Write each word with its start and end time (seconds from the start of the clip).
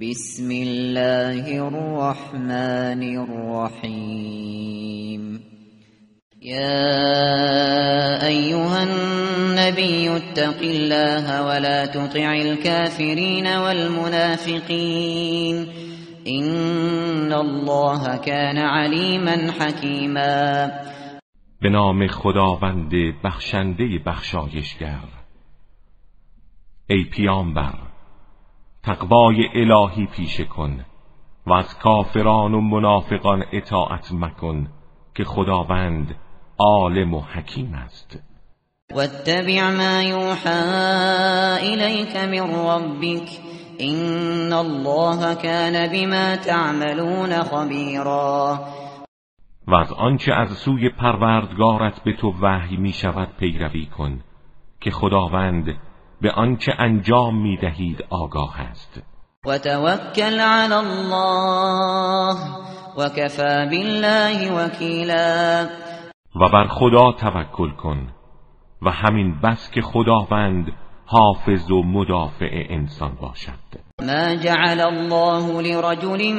بسم 0.02 0.52
الله 0.52 1.46
الرحمن 1.68 3.02
الرحیم 3.18 4.42
يا 6.42 8.26
أيها 8.28 8.84
النبي 8.84 10.18
اتق 10.18 10.62
الله 10.62 11.46
ولا 11.46 11.86
تطع 11.86 12.34
الكافرين 12.34 13.48
والمنافقين. 13.48 14.62
إن 16.28 17.34
الله 17.34 18.18
كان 18.18 18.58
عليما 18.58 19.52
حكيما. 19.52 20.72
به 21.62 21.70
نام 21.70 22.08
خداوند 22.08 22.92
بخشنده 23.24 24.00
بخشایشگر. 24.06 25.08
ای 26.90 27.04
پیامبر 27.04 27.74
تقوای 28.84 29.48
الهی 29.56 30.06
پیشه 30.06 30.46
کن 30.46 30.86
و 31.48 31.54
از 31.54 31.78
کافران 31.80 32.54
و 32.54 32.62
منافقان 32.62 33.44
اطاعت 33.54 34.12
مکن 34.12 34.68
که 35.16 35.24
خداوند 35.24 36.16
عالم 36.58 37.14
و 37.14 37.22
حکیم 37.22 37.74
است. 37.74 38.20
واتبع 38.94 39.70
ما 39.70 40.02
یوحى 40.02 40.50
الیک 41.72 42.16
من 42.16 42.56
ربک 42.68 43.40
این 43.78 44.54
الله 44.54 45.36
كان 45.36 45.88
بما 45.88 46.36
تعملون 46.36 47.44
خبیرا. 47.44 48.60
و 49.72 49.76
از 49.76 49.94
آنچه 49.94 50.34
از 50.34 50.50
سوی 50.50 50.90
پروردگارت 50.90 52.04
به 52.04 52.14
تو 52.14 52.34
وحی 52.42 52.78
می 52.78 52.94
شود 52.94 53.28
پیروی 53.40 53.86
کن 53.86 54.20
که 54.82 54.92
خداوند 54.92 55.78
به 56.22 56.32
آنچه 56.32 56.74
انجام 56.80 57.42
می 57.42 57.58
دهید 57.58 58.06
آگاه 58.10 58.62
است. 58.62 59.02
و 59.46 59.58
توکل 59.58 60.40
علی 60.40 60.74
الله 60.74 62.36
و 62.98 63.10
کفا 63.18 63.68
بالله 63.72 64.52
وکیلا. 64.52 65.68
و 66.36 66.50
بر 66.50 66.68
خدا 66.68 67.12
توکل 67.12 67.72
کن 67.72 68.08
و 68.82 68.92
همین 68.92 69.40
بس 69.40 69.72
که 69.72 69.82
خداوند 69.82 70.74
حافظ 71.06 71.72
و 71.72 71.84
مدافع 71.84 72.66
انسان 72.70 73.18
باشد. 73.22 73.71
ما 74.02 74.34
جعل 74.34 74.82
الله 74.82 75.62
لرجل 75.62 76.34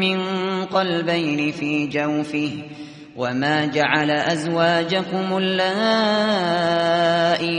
من 0.00 0.20
قلبين 0.64 1.52
في 1.52 1.86
جوفه 1.86 2.50
وما 3.16 3.66
جعل 3.66 4.10
أزواجكم 4.10 5.36
اللائي 5.36 5.64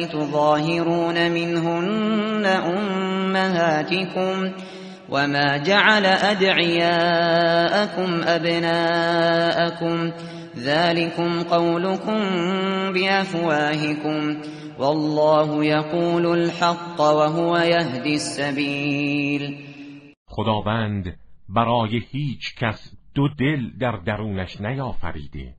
تظاهرون 0.06 1.32
منهن 1.32 2.46
أمهاتكم 2.46 4.52
وما 5.10 5.58
جعل 5.58 6.06
أدعياءكم 6.06 7.02
أبناءكم 8.28 10.12
ذلكم 10.58 11.44
قولكم 11.44 12.20
بأفواهكم 12.94 14.38
والله 14.80 15.66
يقول 15.66 16.26
الحق 16.26 17.00
وهو 17.00 17.58
يهدي 17.58 18.14
السبيل. 18.14 19.58
خداوند 20.28 21.18
برای 21.50 21.98
هیچ 22.12 22.56
کس 22.56 22.98
دو 23.16 23.28
دل 23.28 23.78
در 23.80 23.92
درونش 23.92 24.62
نیافریده 24.62 25.56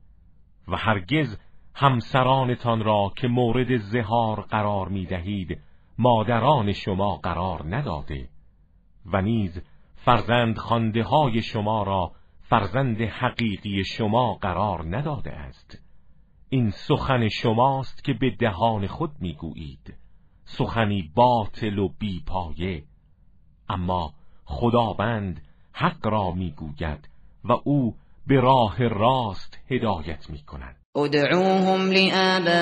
و 0.67 0.75
هرگز 0.75 1.37
همسرانتان 1.75 2.83
را 2.83 3.11
که 3.15 3.27
مورد 3.27 3.77
زهار 3.77 4.41
قرار 4.41 4.89
می 4.89 5.05
دهید 5.05 5.59
مادران 5.97 6.71
شما 6.71 7.15
قرار 7.15 7.75
نداده 7.75 8.29
و 9.05 9.21
نیز 9.21 9.61
فرزند 9.95 10.57
خانده 10.57 11.03
های 11.03 11.41
شما 11.41 11.83
را 11.83 12.11
فرزند 12.41 13.01
حقیقی 13.01 13.83
شما 13.83 14.33
قرار 14.33 14.97
نداده 14.97 15.31
است. 15.31 15.86
این 16.49 16.69
سخن 16.69 17.29
شماست 17.29 18.03
که 18.03 18.13
به 18.13 18.31
دهان 18.39 18.87
خود 18.87 19.11
می‌گویید. 19.19 19.93
سخنی 20.45 21.11
باطل 21.15 21.79
و 21.79 21.89
بیپایه. 21.99 22.83
اما 23.69 24.13
خداوند 24.45 25.41
حق 25.73 26.07
را 26.07 26.31
می‌گوید 26.31 27.09
و 27.43 27.51
او 27.63 27.95
به 28.27 28.39
راه 28.39 28.87
راست 28.87 29.59
هدایت 29.71 30.29
می‌کند. 30.29 30.75
ادعوهم 30.95 31.91
لآبائهم 31.91 32.55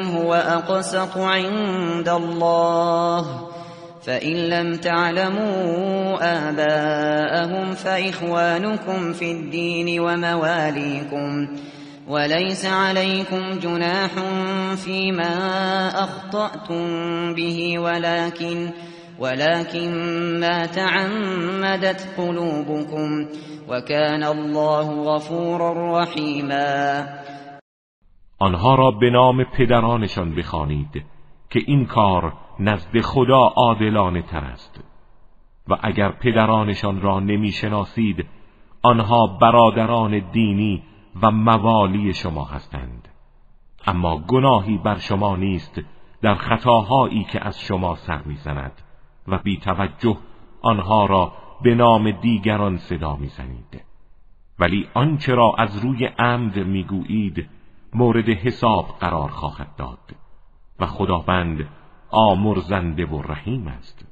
هو 0.00 0.30
اقسط 0.30 1.16
عند 1.16 2.08
الله. 2.08 3.26
فإن 4.00 4.36
لم 4.36 4.76
تعلموا 4.76 6.18
آباءهم 6.22 7.74
فإخوانكم 7.74 9.12
في 9.12 9.32
الدين 9.32 10.00
ومواليكم. 10.00 11.46
وليس 12.08 12.66
عليكم 12.66 13.58
جناح 13.58 14.10
فيما 14.84 15.34
أخطأتم 15.88 16.84
به 17.34 17.78
ولكن 17.78 18.70
ولكن 19.18 19.90
ما 20.40 20.66
تعمدت 20.66 22.14
قلوبكم 22.18 23.26
وكان 23.68 24.24
الله 24.24 25.14
غفورا 25.14 26.02
رحیما 26.02 27.06
آنها 28.38 28.74
را 28.74 28.90
به 28.90 29.10
نام 29.10 29.44
پدرانشان 29.44 30.34
بخوانید 30.34 31.04
که 31.50 31.60
این 31.66 31.86
کار 31.86 32.32
نزد 32.60 33.00
خدا 33.00 33.52
عادلانه 33.56 34.22
تر 34.22 34.44
است. 34.44 34.80
و 35.68 35.76
اگر 35.82 36.12
پدرانشان 36.12 37.00
را 37.00 37.20
نمی‌شناسید 37.20 38.26
آنها 38.82 39.38
برادران 39.40 40.30
دینی 40.32 40.82
و 41.22 41.30
موالی 41.30 42.14
شما 42.14 42.44
هستند. 42.44 43.08
اما 43.86 44.18
گناهی 44.18 44.78
بر 44.78 44.98
شما 44.98 45.36
نیست 45.36 45.80
در 46.22 46.34
خطاهایی 46.34 47.24
که 47.24 47.46
از 47.46 47.60
شما 47.60 47.94
سر 47.94 48.22
می‌زند 48.22 48.82
و 49.28 49.38
بی 49.38 49.56
توجه 49.56 50.16
آنها 50.62 51.06
را 51.06 51.32
به 51.62 51.74
نام 51.74 52.10
دیگران 52.10 52.76
صدا 52.76 53.16
می‌زنید. 53.16 53.84
ولی 54.58 54.88
آنچه 54.94 55.34
را 55.34 55.54
از 55.58 55.84
روی 55.84 56.06
عمد 56.06 56.58
می‌گویید 56.58 57.48
مورد 57.94 58.28
حساب 58.28 58.86
قرار 59.00 59.28
خواهد 59.28 59.76
داد 59.76 60.16
و 60.80 60.86
خداوند 60.86 61.68
آمرزنده 62.10 63.06
و 63.06 63.22
رحیم 63.22 63.68
است. 63.68 64.11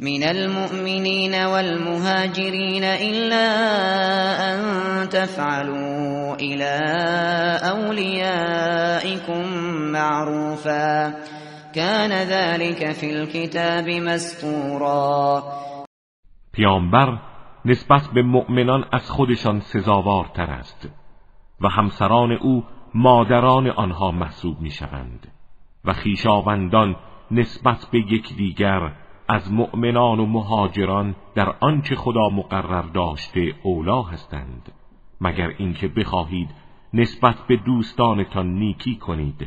من 0.00 0.22
المؤمنين 0.22 1.34
والمهاجرين 1.34 2.84
إلا 2.84 3.46
أن 4.52 4.58
تفعلوا 5.08 6.34
إلى 6.34 6.80
أوليائكم 7.62 9.42
معروفا. 9.92 11.14
كان 11.76 12.12
ذلك 12.12 12.92
في 12.92 13.10
الكتاب 13.10 13.88
مسطورا 13.88 15.42
پیامبر 16.52 17.18
نسبت 17.64 18.08
به 18.14 18.22
مؤمنان 18.22 18.84
از 18.92 19.10
خودشان 19.10 19.60
سزاوارتر 19.60 20.50
است 20.50 20.88
و 21.60 21.68
همسران 21.68 22.32
او 22.32 22.64
مادران 22.94 23.70
آنها 23.70 24.10
محسوب 24.10 24.60
می 24.60 24.70
شوند 24.70 25.32
و 25.84 25.92
خیشاوندان 25.92 26.96
نسبت 27.30 27.86
به 27.92 27.98
یکدیگر 27.98 28.92
از 29.28 29.52
مؤمنان 29.52 30.20
و 30.20 30.26
مهاجران 30.26 31.16
در 31.34 31.54
آنچه 31.60 31.94
خدا 31.94 32.28
مقرر 32.28 32.82
داشته 32.82 33.54
اولا 33.62 34.02
هستند. 34.02 34.72
مگر 35.20 35.48
اینکه 35.58 35.88
بخواهید 35.88 36.48
نسبت 36.94 37.36
به 37.48 37.56
دوستانتان 37.56 38.54
نیکی 38.54 38.96
کنید 38.96 39.46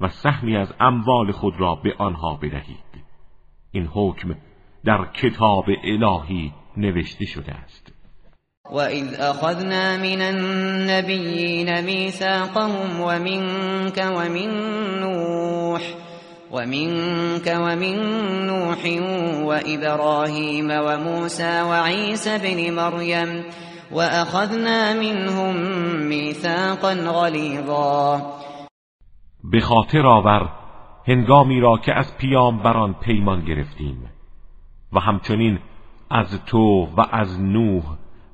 و 0.00 0.08
سهمی 0.08 0.56
از 0.56 0.74
اموال 0.80 1.32
خود 1.32 1.60
را 1.60 1.74
به 1.74 1.94
آنها 1.98 2.36
بدهید. 2.36 3.04
این 3.72 3.86
حکم 3.86 4.34
در 4.84 5.04
کتاب 5.04 5.64
الهی 5.84 6.52
نوشته 6.76 7.26
شده 7.26 7.54
است. 7.54 7.92
وَإِذْ 8.70 9.20
أَخَذْنَا 9.20 9.96
مِنَ 9.96 10.20
النَّبِيِّينَ 10.22 11.80
مِيثَاقَهُمْ 11.80 13.00
وَمِنكَ 13.00 13.98
وَمِن 14.16 14.50
نُوحٍ 15.00 16.11
ومنك 16.52 17.46
ومن 17.46 17.96
نوح 18.46 18.84
وإبراهيم 19.48 20.70
وموسى 20.70 21.62
وعيسى 21.62 22.38
بن 22.38 22.74
مريم 22.74 23.44
اخذنا 23.92 24.92
منهم 24.94 25.56
میثاقا 26.08 26.94
غلیظا 26.94 28.22
به 29.44 29.60
خاطر 29.60 30.06
آور 30.06 30.48
هنگامی 31.08 31.60
را 31.60 31.76
که 31.76 31.94
از 31.94 32.16
پیامبران 32.16 32.94
پیمان 32.94 33.44
گرفتیم 33.44 34.10
و 34.92 35.00
همچنین 35.00 35.58
از 36.10 36.44
تو 36.46 36.88
و 36.96 37.06
از 37.12 37.40
نوح 37.40 37.82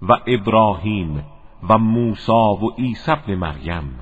و 0.02 0.12
ابراهیم 0.26 1.24
و 1.68 1.78
موسی 1.78 2.32
و 2.32 2.70
عیسی 2.78 3.10
ابن 3.10 3.34
مریم 3.34 4.00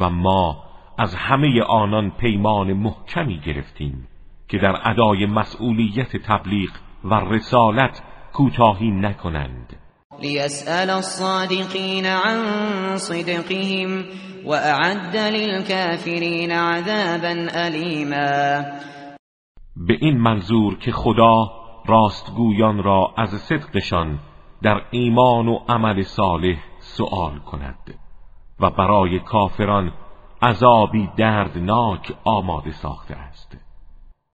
و 0.00 0.10
ما 0.10 0.65
از 0.98 1.14
همه 1.14 1.62
آنان 1.62 2.10
پیمان 2.10 2.72
محکمی 2.72 3.40
گرفتیم 3.40 4.08
که 4.48 4.58
در 4.58 4.90
ادای 4.90 5.26
مسئولیت 5.26 6.16
تبلیغ 6.16 6.70
و 7.04 7.14
رسالت 7.14 8.02
کوتاهی 8.32 8.90
نکنند. 8.90 9.76
لیسأل 10.22 10.90
الصادقین 10.90 12.06
عن 12.06 12.96
صدقهم 12.96 14.04
اعد 14.46 15.16
للكافرین 15.16 16.52
عذابا 16.52 17.34
الیما. 17.54 18.62
به 19.76 19.98
این 20.00 20.18
منظور 20.18 20.78
که 20.78 20.92
خدا 20.92 21.50
راستگویان 21.86 22.82
را 22.82 23.14
از 23.16 23.30
صدقشان 23.30 24.18
در 24.62 24.80
ایمان 24.90 25.48
و 25.48 25.58
عمل 25.68 26.02
صالح 26.02 26.58
سؤال 26.78 27.38
کند 27.38 27.98
و 28.60 28.70
برای 28.70 29.18
کافران 29.18 29.92
عذابی 30.42 31.08
دردناک 31.18 32.12
آماده 32.26 32.72
ساخته 32.72 33.14
است. 33.14 33.56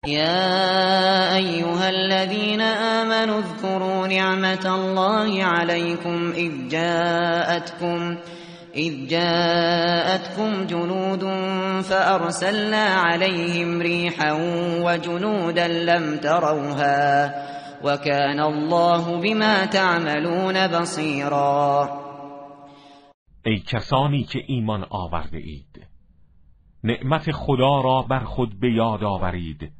يا 0.08 1.36
أيها 1.36 1.90
الذين 1.90 2.62
آمنوا 2.62 3.40
اذكروا 3.40 4.08
نعمة 4.08 4.76
الله 4.76 5.44
عليكم 5.44 6.32
إذ 6.32 6.70
جاءتكم 6.70 8.18
إذ 8.76 9.08
جاءتكم 9.08 10.66
جنود 10.68 11.24
فأرسلنا 11.84 12.86
عليهم 12.86 13.82
ريحا 13.82 14.32
وجنودا 14.82 15.68
لم 15.68 16.18
تروها 16.18 17.34
وكان 17.84 18.40
الله 18.40 19.22
بما 19.22 19.66
تعملون 19.66 20.68
بصيرا 20.68 21.90
ای 23.46 23.60
کسانی 23.60 24.24
که 24.24 24.40
ایمان 24.48 24.86
آورده 24.90 25.38
اید 25.38 25.89
نعمت 26.84 27.32
خدا 27.32 27.82
را 27.82 28.02
بر 28.02 28.20
خود 28.20 28.60
به 28.60 28.74
یاد 28.74 29.04
آورید. 29.04 29.72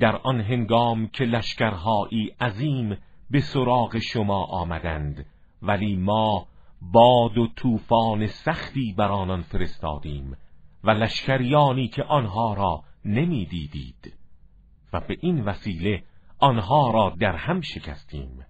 در 0.00 0.16
آن 0.16 0.40
هنگام 0.40 1.06
که 1.08 1.24
لشکرهایی 1.24 2.30
عظیم 2.40 2.96
به 3.30 3.40
سراغ 3.40 3.98
شما 3.98 4.44
آمدند. 4.44 5.26
ولی 5.62 5.96
ما 5.96 6.46
باد 6.82 7.38
و 7.38 7.46
طوفان 7.56 8.26
سختی 8.26 8.94
بر 8.96 9.08
آنان 9.08 9.42
فرستادیم 9.42 10.36
و 10.84 10.90
لشکریانی 10.90 11.88
که 11.88 12.02
آنها 12.02 12.54
را 12.54 12.82
نمی‌دیدید. 13.04 14.12
و 14.92 15.00
به 15.00 15.16
این 15.20 15.44
وسیله 15.44 16.02
آنها 16.38 16.90
را 16.90 17.16
در 17.20 17.36
هم 17.36 17.60
شکستیم. 17.60 18.46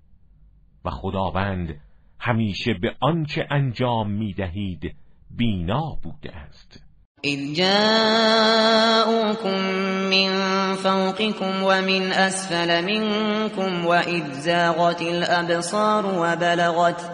و 0.85 0.91
خداوند 0.91 1.81
همیشه 2.19 2.75
به 2.75 2.97
آنچه 3.01 3.47
انجام 3.51 4.11
می‌دهید 4.11 4.97
بینا 5.31 5.99
بوده 6.03 6.37
است. 6.37 6.84
اذ 7.25 7.53
جاءوكم 7.55 9.15
من 10.11 10.31
فوقكم 10.75 11.63
ومن 11.63 12.13
اسفل 12.13 12.85
منكم 12.85 13.87
واذ 13.87 14.33
زاغت 14.33 15.03
الابصار 15.03 16.07
وبلغت 16.07 17.11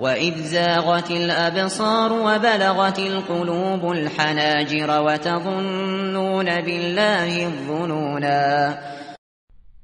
وإذ 0.00 0.34
زاغت 0.34 1.10
الأبصار 1.10 2.12
وبلغت 2.12 2.98
القلوب 2.98 3.90
الحناجر 3.90 5.00
وتظنون 5.00 6.44
بالله 6.44 7.46
الظنونا. 7.46 8.74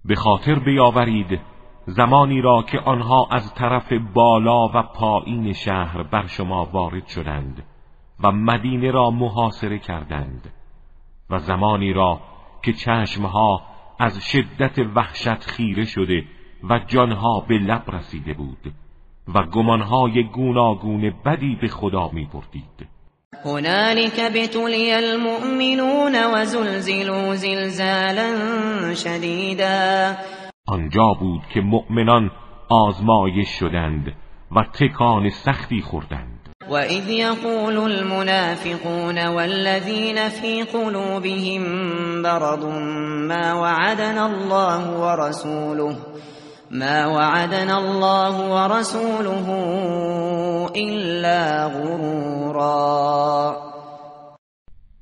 به 0.05 0.15
خاطر 0.15 0.55
بیاورید 0.55 1.41
زمانی 1.87 2.41
را 2.41 2.65
که 2.73 2.79
آنها 2.79 3.29
از 3.33 3.55
طرف 3.55 3.93
بالا 4.15 4.69
و 4.69 4.83
پایین 4.95 5.53
شهر 5.53 6.03
بر 6.03 6.27
شما 6.27 6.69
وارد 6.73 7.07
شدند. 7.07 7.74
و 8.25 8.33
مدینه 8.33 8.91
را 8.91 9.11
محاصره 9.11 9.79
کردند 9.79 10.53
و 11.31 11.39
زمانی 11.39 11.93
را 11.93 12.21
که 12.63 12.73
چشمها 12.73 13.63
از 13.99 14.19
شدت 14.19 14.79
وحشت 14.95 15.41
خیره 15.41 15.85
شده 15.85 16.25
و 16.71 16.79
جانها 16.87 17.45
به 17.49 17.59
لب 17.59 17.83
رسیده 17.93 18.35
بود 18.35 18.75
و 19.35 19.43
گمانهای 19.43 20.25
گوناگون 20.25 21.15
بدی 21.25 21.59
به 21.61 21.69
خدا 21.69 22.11
می 22.13 22.29
بردید 22.33 22.89
هنالك 23.45 24.33
بتلی 24.35 24.93
المؤمنون 24.93 26.15
و 26.35 26.45
زلزلوا 26.45 27.35
زلزالا 27.35 28.95
شدیدا. 28.95 30.15
آنجا 30.67 31.15
بود 31.21 31.43
که 31.55 31.61
مؤمنان 31.61 32.31
آزمایش 32.69 33.49
شدند 33.49 34.13
و 34.57 34.63
تکان 34.63 35.31
سختی 35.31 35.81
خوردند. 35.81 36.34
وإذ 36.71 37.11
يقول 37.11 37.93
المنافقون 37.93 39.27
والذين 39.27 40.29
في 40.29 40.63
قلوبهم 40.63 41.63
مرض 42.23 42.65
ما 43.29 43.55
وعدنا 43.55 44.27
الله 44.27 45.01
ورسوله 45.01 45.97
ما 46.71 47.07
وعدنا 47.07 47.79
الله 47.79 48.35
ورسوله 48.55 49.47
إلا 50.77 51.69
غرورا. 51.69 53.57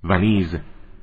و 0.05 0.19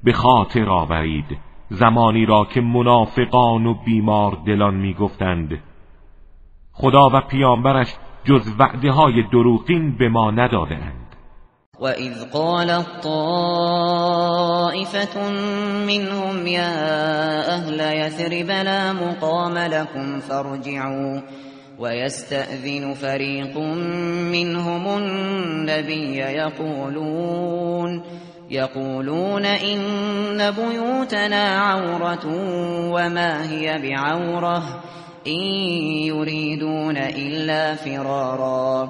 به 0.03 0.13
خاطر 0.13 0.69
آورید. 0.69 1.25
زمانی 1.69 2.25
را 2.25 2.45
که 2.53 2.61
منافقان 2.61 3.65
و 3.65 3.73
بیمار 3.85 4.37
دلان 4.47 4.75
می‌گفتند. 4.75 5.49
خدا 6.73 7.09
و 7.13 7.21
پیامبرش 7.21 7.95
جز 8.25 8.47
وعده 8.59 8.91
های 8.91 9.23
دروغین 9.31 9.97
به 9.97 10.09
ما 10.09 10.31
ندادند 10.31 11.09
وَإِذْ 11.79 12.25
قَالَتْ 12.33 12.87
طَائِفَةٌ 13.03 14.49
مِّنْهُمْ 15.87 16.47
يَا 16.47 16.75
أَهْلَ 17.55 17.79
يَثْرِبَ 17.79 18.49
لَا 18.49 18.93
مُقَامَ 18.93 19.57
لَكُمْ 19.57 20.19
فَارْجِعُوا 20.19 21.21
وَيَسْتَأْذِنُ 21.79 22.93
فَرِيقٌ 22.93 23.57
مِّنْهُمُ 24.31 24.97
النَّبِيَّ 24.97 26.17
يَقُولُونَ 26.17 28.03
يقولون 28.51 29.45
إن 29.45 30.51
بيوتنا 30.51 31.59
عورة 31.59 32.25
وما 32.91 33.49
هي 33.51 33.81
بعورة 33.81 34.63
إن 35.29 35.43
يريدون 36.11 36.97
إلا 36.97 37.75
فرارا. 37.75 38.89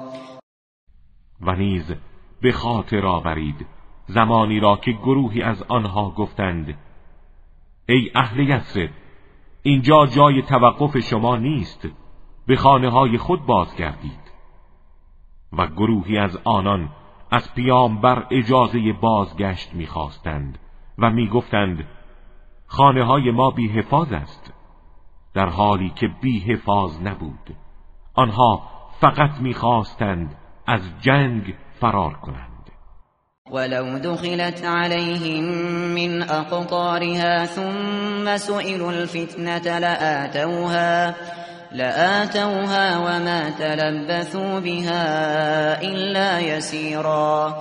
و 1.40 1.54
نیز 1.54 1.94
به 2.42 2.52
خاطر 2.52 3.06
آورید. 3.06 3.66
زمانی 4.06 4.60
را 4.60 4.76
که 4.76 4.92
گروهی 4.92 5.42
از 5.42 5.62
آنها 5.62 6.10
گفتند 6.10 6.78
ای 7.88 8.10
اهل 8.14 8.38
یسرب 8.40 8.90
اینجا 9.62 10.06
جای 10.06 10.42
توقف 10.42 10.98
شما 10.98 11.36
نیست 11.36 11.88
به 12.46 12.56
خانه 12.56 12.90
های 12.90 13.18
خود 13.18 13.46
بازگردید. 13.46 14.30
و 15.52 15.66
گروهی 15.66 16.18
از 16.18 16.38
آنان 16.44 16.88
از 17.30 17.54
پیامبر 17.54 18.26
اجازه 18.30 18.92
بازگشت 18.92 19.74
می‌خواستند 19.74 20.58
و 20.98 21.10
می‌گفتند 21.10 21.86
خانه 22.66 23.04
های 23.04 23.30
ما 23.30 23.50
بی 23.50 23.68
حفاظ 23.68 24.12
است. 24.12 24.52
در 25.34 25.48
حالی 25.48 25.92
که 25.96 26.08
بی 26.22 26.38
حفاظ 26.38 27.00
نبود. 27.02 27.56
آنها 28.14 28.62
فقط 29.00 29.40
می‌خواستند 29.40 30.36
از 30.66 30.80
جنگ 31.00 31.54
فرار 31.80 32.14
کنند. 32.14 32.50
ولو 33.52 33.98
دخلت 33.98 34.64
عليهم 34.64 35.44
من 35.94 36.22
اقطارها 36.22 37.46
ثم 37.46 38.36
سئلوا 38.36 38.90
الفتنة 38.90 39.78
لآتوها 39.78 41.14
لآتوها 41.72 42.98
وما 42.98 43.50
تلبثوا 43.50 44.60
بها 44.60 45.74
الا 45.80 46.40
يسيرا. 46.40 47.54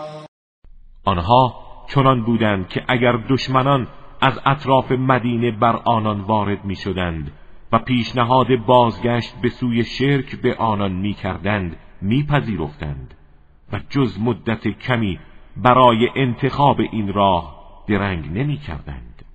آنها 1.06 1.54
چنان 1.88 2.26
بودند 2.26 2.68
که 2.68 2.82
اگر 2.88 3.14
دشمنان 3.30 3.88
از 4.22 4.40
اطراف 4.46 4.92
مدینه 4.92 5.52
بر 5.52 5.76
آنان 5.86 6.22
وارد 6.22 6.66
می 6.66 6.76
شدند 6.76 7.32
و 7.72 7.80
پیشنهاد 7.80 8.48
بازگشت 8.68 9.36
به 9.42 9.50
سوی 9.50 9.84
شرک 9.84 10.42
به 10.42 10.56
آنان 10.56 10.92
می 10.92 11.14
کردند 11.14 11.78
می 12.02 12.24
پذیرفتند 12.24 13.14
و 13.74 13.80
جز 13.90 14.20
مدت 14.20 14.68
کمی 14.68 15.20
برای 15.58 16.10
انتخاب 16.16 16.78
این 16.92 17.14
راه 17.14 17.60
درنگ 17.88 18.38
نمی 18.38 18.58
کردند 18.58 19.26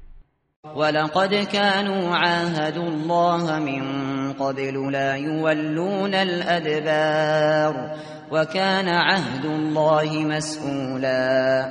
ولقد 0.77 1.45
كانوا 1.53 2.17
عاهدوا 2.17 2.85
الله 2.85 3.59
من 3.59 4.33
قبل 4.33 4.91
لا 4.91 5.17
يولون 5.17 6.15
الأدبار 6.15 7.91
وكان 8.33 8.89
عهد 8.89 9.47
الله 9.47 10.27
مسئولا 10.27 11.65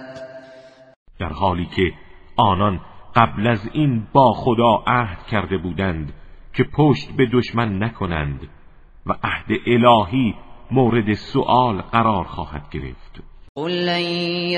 در 1.20 1.34
حالی 1.34 1.66
که 1.66 1.92
آنان 2.38 2.80
قبل 3.16 3.48
از 3.48 3.70
این 3.74 4.08
با 4.14 4.34
خدا 4.34 4.84
عهد 4.88 5.28
کرده 5.32 5.58
بودند 5.58 6.14
که 6.54 6.64
پشت 6.64 7.12
به 7.12 7.26
دشمن 7.34 7.84
نکنند 7.84 8.40
و 9.06 9.14
عهد 9.24 9.52
الهی 9.68 10.36
مورد 10.72 11.14
سؤال 11.14 11.82
قرار 11.82 12.24
خواهد 12.24 12.70
گرفت. 12.72 13.24
قل 13.56 13.72
لن 13.72 14.02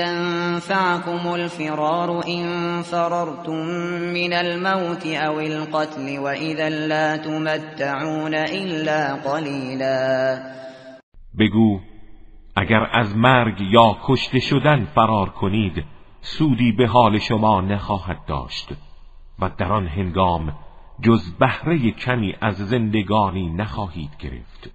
ينفعكم 0.00 1.28
الفرار 1.28 2.24
إن 2.28 2.82
فررتم 2.82 3.66
من 4.14 4.32
الموت 4.32 5.06
أو 5.06 5.40
القتل 5.40 6.18
وإذا 6.18 6.68
لا 6.68 7.16
تمتعون 7.16 8.34
إلا 8.34 9.14
قليلا. 9.14 10.38
بگو 11.38 11.80
اگر 12.56 12.88
از 12.92 13.16
مرگ 13.16 13.60
یا 13.60 13.96
کشته 14.06 14.38
شدن 14.38 14.84
فرار 14.84 15.28
کنید 15.28 15.84
سودی 16.20 16.72
به 16.72 16.86
حال 16.86 17.18
شما 17.18 17.60
نخواهد 17.60 18.18
داشت 18.28 18.68
و 19.38 19.50
در 19.58 19.72
آن 19.72 19.86
هنگام 19.86 20.52
جز 21.02 21.32
بهره 21.40 21.90
کمی 21.90 22.34
از 22.40 22.56
زندگانی 22.56 23.50
نخواهید 23.50 24.10
گرفت. 24.18 24.70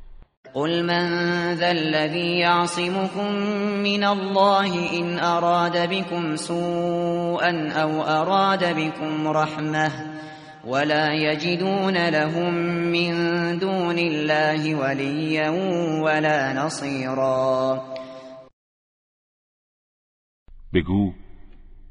قل 0.53 0.85
من 0.85 1.05
ذا 1.55 1.67
الذي 1.67 2.39
يعصمكم 2.39 3.31
من 3.83 4.03
الله 4.03 4.99
إن 4.99 5.19
أراد 5.19 5.89
بكم 5.89 6.35
سوءا 6.35 7.71
أو 7.71 8.01
أراد 8.03 8.75
بكم 8.75 9.27
رحمة 9.27 9.91
ولا 10.67 11.13
يجدون 11.13 12.09
لهم 12.09 12.53
من 12.91 13.13
دون 13.59 13.97
الله 13.97 14.75
وليا 14.75 15.49
ولا 16.03 16.53
نصيرا 16.53 17.81
بگو 20.73 21.13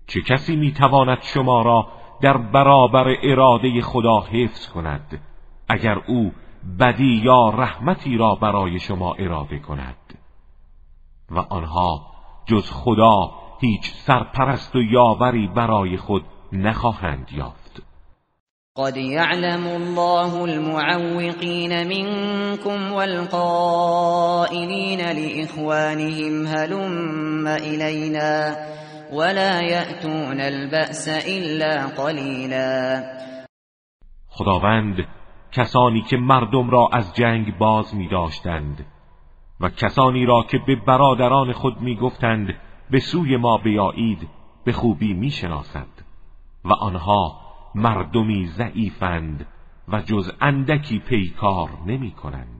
چه 0.06 0.20
کسی 0.20 0.56
می‌تواند 0.56 1.18
شما 1.22 1.62
را 1.62 1.99
در 2.22 2.36
برابر 2.36 3.16
اراده 3.22 3.80
خدا 3.80 4.20
حفظ 4.20 4.68
کند 4.68 5.20
اگر 5.68 5.98
او 6.08 6.32
بدی 6.80 7.20
یا 7.24 7.48
رحمتی 7.48 8.16
را 8.16 8.34
برای 8.34 8.78
شما 8.78 9.14
اراده 9.14 9.58
کند. 9.58 9.96
و 11.30 11.38
آنها 11.38 12.06
جز 12.46 12.70
خدا 12.70 13.30
هیچ 13.60 13.92
سرپرست 13.92 14.76
و 14.76 14.82
یاوری 14.82 15.46
برای 15.46 15.96
خود 15.96 16.24
نخواهند 16.52 17.28
یافت. 17.32 17.82
قد 18.76 18.96
يعلم 18.96 19.66
الله 19.66 20.42
المعوقين 20.42 21.88
منكم 21.88 22.92
والقائلين 22.92 24.20
لإخوانهم 25.00 26.46
هلم 26.46 27.46
إلينا 27.46 28.56
ولا 29.12 29.60
يأتون 29.60 30.40
البأس 30.40 31.08
إلا 31.08 31.86
قليلا. 31.86 33.02
خداوند 34.28 35.06
کسانی 35.52 36.02
که 36.02 36.16
مردم 36.16 36.70
را 36.70 36.88
از 36.92 37.14
جنگ 37.14 37.58
باز 37.58 37.94
می 37.94 38.08
داشتند 38.08 38.86
و 39.60 39.68
کسانی 39.68 40.26
را 40.26 40.42
که 40.42 40.58
به 40.66 40.76
برادران 40.76 41.52
خود 41.52 41.80
می 41.80 41.96
گفتند 41.96 42.54
به 42.90 43.00
سوی 43.00 43.36
ما 43.36 43.58
بیایید 43.58 44.28
به 44.64 44.72
خوبی 44.72 45.14
می 45.14 45.30
شناسد 45.30 45.86
و 46.64 46.72
آنها 46.72 47.40
مردمی 47.74 48.46
ضعیفند 48.46 49.46
و 49.88 50.00
جز 50.00 50.32
اندکی 50.40 50.98
پیکار 50.98 51.68
نمی 51.86 52.10
کنند 52.10 52.59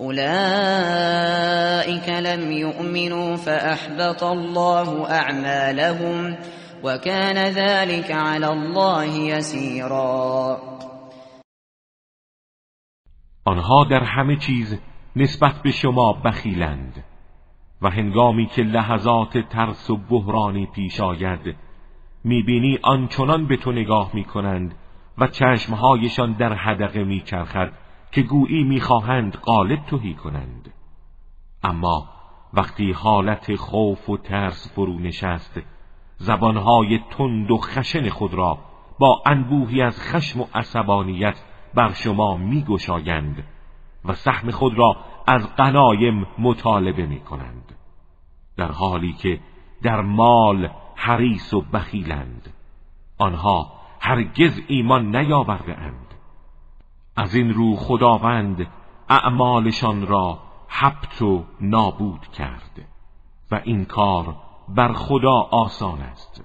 أولئك 0.00 1.48
لم 2.08 2.52
يؤمنوا 2.52 3.36
فأحبط 3.36 4.24
الله 4.24 5.10
أعمالهم 5.10 6.36
وكان 6.84 7.36
ذلك 7.36 8.10
على 8.10 8.46
الله 8.46 9.04
يسيرا. 9.04 10.58
آنها 13.44 13.84
در 13.84 14.04
همه 14.04 14.36
چیز 14.36 14.78
نسبت 15.16 15.54
به 15.64 15.70
شما 15.70 16.12
بخیلند 16.12 17.04
و 17.82 17.90
هنگامی 17.90 18.46
که 18.46 18.62
لحظات 18.62 19.38
ترس 19.38 19.90
و 19.90 19.96
بحرانی 19.96 20.66
پیش 20.66 21.00
آید 21.00 21.56
می‌بینی 22.24 22.78
آنچنان 22.82 23.46
به 23.46 23.56
تو 23.56 23.72
نگاه 23.72 24.10
می‌کنند 24.14 24.74
و 25.18 25.26
چشمهایشان 25.26 26.32
در 26.32 26.52
حدقه 26.54 27.04
میچرخد. 27.04 27.72
که 28.12 28.22
گویی 28.22 28.64
می‌خواهند 28.64 29.36
قالب 29.36 29.86
توهی 29.86 30.14
کنند. 30.14 30.72
اما 31.62 32.08
وقتی 32.52 32.92
حالت 32.92 33.54
خوف 33.56 34.08
و 34.08 34.16
ترس 34.16 34.72
فرو 34.74 34.98
نشست 34.98 35.60
زبانهای 36.16 37.00
تند 37.10 37.50
و 37.50 37.56
خشن 37.56 38.08
خود 38.08 38.34
را 38.34 38.58
با 38.98 39.22
انبوهی 39.26 39.82
از 39.82 40.00
خشم 40.00 40.40
و 40.40 40.46
عصبانیت 40.54 41.42
بر 41.74 41.92
شما 41.92 42.36
میگشایند 42.36 43.44
و 44.04 44.14
سهم 44.14 44.50
خود 44.50 44.78
را 44.78 44.96
از 45.26 45.56
قنایم 45.56 46.26
مطالبه 46.38 47.06
می 47.06 47.20
کنند 47.20 47.74
در 48.56 48.72
حالی 48.72 49.12
که 49.12 49.40
در 49.82 50.00
مال 50.00 50.70
حریص 50.94 51.54
و 51.54 51.60
بخیلند. 51.60 52.54
آنها 53.18 53.72
هرگز 54.00 54.60
ایمان 54.68 55.16
نیاورده 55.16 55.78
اند 55.78 56.09
از 57.16 57.34
این 57.34 57.54
رو 57.54 57.76
خداوند 57.76 58.66
اعمالشان 59.08 60.06
را 60.06 60.38
حبت 60.68 61.22
و 61.22 61.44
نابود 61.60 62.26
کرد 62.38 62.86
و 63.50 63.60
این 63.64 63.84
کار 63.84 64.36
بر 64.68 64.92
خدا 64.92 65.40
آسان 65.50 66.00
است. 66.00 66.44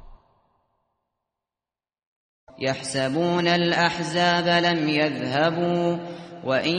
یحسبون 2.60 3.48
الاحزاب 3.48 4.48
لم 4.48 4.88
یذهبوا 4.90 5.98
وإن 6.46 6.76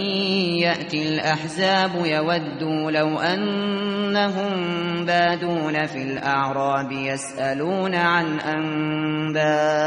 يأتي 0.62 1.08
الأحزاب 1.08 2.06
يودوا 2.06 2.90
لو 2.90 3.18
أنهم 3.18 4.54
بادون 5.04 5.86
في 5.86 6.02
الأعراب 6.02 6.92
يسألون 6.92 7.94
عن 7.94 8.40
أنبائكم 8.40 9.86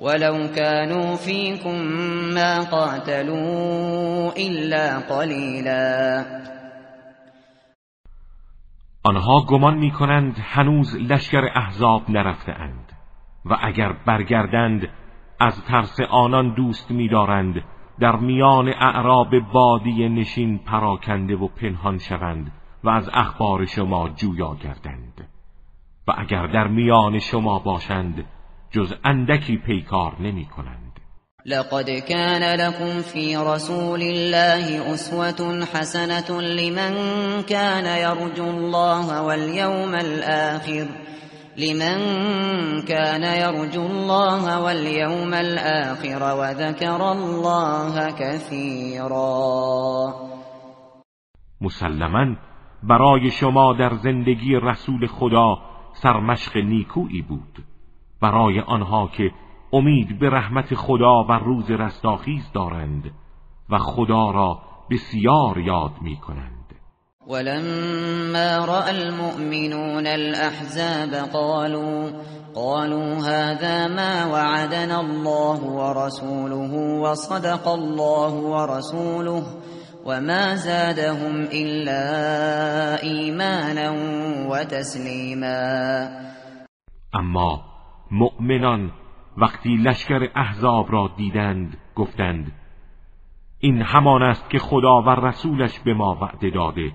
ولو 0.00 0.48
كانوا 0.56 1.16
فيكم 1.16 1.76
ما 2.34 2.60
قاتلوا 2.60 4.32
إلا 4.36 4.98
قليلا. 4.98 6.24
آنها 9.04 9.40
گمان 9.48 9.78
می 9.78 9.90
کنند 9.90 10.36
هنوز 10.38 10.96
لشکر 10.96 11.44
احزاب 11.54 12.10
نرفته 12.10 12.52
اند 12.52 12.92
و 13.44 13.56
اگر 13.62 13.92
برگردند 14.06 14.88
از 15.40 15.64
ترس 15.64 16.00
آنان 16.10 16.54
دوست 16.54 16.90
می‌دارند 16.90 17.54
در 18.00 18.16
میان 18.16 18.68
اعراب 18.68 19.38
بادی 19.52 20.08
نشین 20.08 20.58
پراکنده 20.58 21.36
و 21.36 21.48
پنهان 21.48 21.98
شوند 21.98 22.52
و 22.84 22.88
از 22.88 23.10
اخبار 23.12 23.66
شما 23.66 24.08
جویا 24.08 24.54
گردند. 24.54 25.28
و 26.08 26.12
اگر 26.18 26.46
در 26.46 26.66
میان 26.68 27.18
شما 27.18 27.58
باشند 27.58 28.24
جز 28.70 28.92
اندکی 29.04 29.56
پیکار 29.56 30.12
نمی 30.20 30.44
کنند 30.44 30.88
لقد 31.46 31.90
كان 31.90 32.58
لكم 32.60 33.02
في 33.02 33.36
رسول 33.36 34.02
الله 34.02 34.94
أسوة 34.94 35.64
حسنة 35.64 36.40
لمن 36.40 36.92
كان 37.42 37.86
يرجو 37.86 38.50
الله 38.50 39.22
واليوم 39.22 39.94
الآخر. 39.94 40.86
لمن 41.56 41.98
كان 42.82 43.22
يرجو 43.22 43.86
الله 43.86 44.62
واليوم 44.62 45.34
الآخر 45.34 46.22
وذكر 46.40 47.12
الله 47.12 48.10
كثيرا. 48.10 49.48
مسلما 51.60 52.36
برای 52.82 53.30
شما 53.30 53.72
در 53.72 53.94
زندگی 53.94 54.56
رسول 54.62 55.06
خدا 55.06 55.58
سرمشق 56.02 56.56
نیکویی 56.56 57.22
بود. 57.22 57.77
برای 58.20 58.60
آنها 58.60 59.08
که 59.16 59.30
امید 59.72 60.18
به 60.18 60.30
رحمت 60.30 60.74
خدا 60.74 61.24
و 61.24 61.32
روز 61.32 61.70
رستاخیز 61.70 62.52
دارند 62.54 63.10
و 63.70 63.78
خدا 63.78 64.30
را 64.30 64.58
بسیار 64.90 65.58
یاد 65.58 65.92
می 66.02 66.16
کنند 66.16 66.58
ولما 67.28 68.64
رأى 68.64 68.90
المؤمنون 68.90 70.06
الأحزاب 70.06 71.14
قالوا 71.32 72.10
قالوا 72.54 73.14
هذا 73.14 73.88
ما 73.88 74.32
وعدنا 74.32 75.00
الله 75.00 75.60
ورسوله 75.60 76.72
وصدق 77.00 77.68
الله 77.68 78.32
ورسوله 78.32 79.42
وما 80.04 80.54
زادهم 80.54 81.42
إلا 81.52 82.02
إيمانا 83.02 83.90
وتسليما. 84.48 86.08
اما 87.14 87.67
مؤمنان 88.10 88.90
وقتی 89.36 89.76
لشکر 89.76 90.30
احزاب 90.34 90.92
را 90.92 91.10
دیدند 91.16 91.76
گفتند 91.94 92.52
این 93.58 93.82
همان 93.82 94.22
است 94.22 94.50
که 94.50 94.58
خدا 94.58 95.02
و 95.02 95.08
رسولش 95.08 95.78
به 95.78 95.94
ما 95.94 96.18
وعده 96.20 96.50
داده 96.50 96.92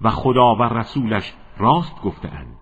و 0.00 0.10
خدا 0.10 0.54
و 0.54 0.62
رسولش 0.62 1.34
راست 1.58 2.02
گفتند 2.02 2.58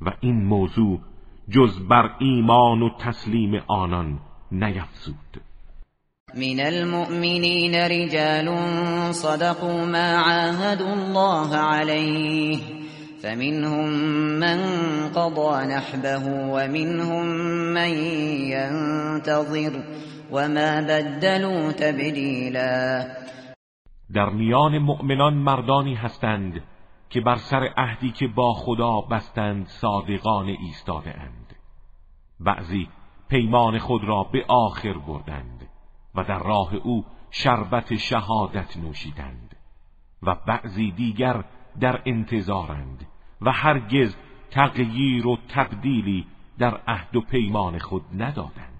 و 0.00 0.12
این 0.20 0.44
موضوع 0.44 1.00
جز 1.48 1.88
بر 1.88 2.10
ایمان 2.18 2.82
و 2.82 2.90
تسلیم 2.98 3.62
آنان 3.66 4.20
نیفزود. 4.52 5.40
من 6.34 6.60
المؤمنین 6.60 7.74
رجال 7.74 8.48
صدقوا 9.12 9.84
ما 9.84 9.98
عاهدوا 9.98 10.92
الله 10.92 11.56
عليه 11.56 12.81
فمنهم 13.22 13.88
من 14.38 14.58
قضى 15.08 15.66
نحبه 15.74 16.24
ومنهم 16.26 17.26
من 17.74 17.90
ينتظر 18.50 19.82
وما 20.32 20.80
بدلوا 20.80 21.72
تبدیلا 21.72 23.04
در 24.14 24.30
میان 24.30 24.78
مؤمنان 24.78 25.34
مردانی 25.34 25.94
هستند 25.94 26.62
که 27.10 27.20
بر 27.20 27.36
سر 27.36 27.68
عهدی 27.76 28.10
که 28.10 28.28
با 28.28 28.52
خدا 28.52 29.00
بستند 29.00 29.66
صادقان 29.66 30.46
ایستاده 30.46 31.20
اند. 31.20 31.56
بعضی 32.40 32.88
پیمان 33.28 33.78
خود 33.78 34.04
را 34.04 34.24
به 34.32 34.44
آخر 34.48 34.92
بردند 34.92 35.68
و 36.14 36.24
در 36.24 36.38
راه 36.38 36.74
او 36.74 37.04
شربت 37.30 37.96
شهادت 37.96 38.76
نوشیدند 38.76 39.56
و 40.22 40.36
بعضی 40.46 40.90
دیگر 40.90 41.44
در 41.80 42.02
انتظارند. 42.06 43.06
و 43.46 43.50
هرگز 43.50 44.16
تغییر 44.50 45.26
و 45.26 45.38
تبدیلی 45.54 46.26
در 46.58 46.80
عهد 46.88 47.16
و 47.16 47.20
پیمان 47.20 47.78
خود 47.78 48.02
ندادند 48.16 48.72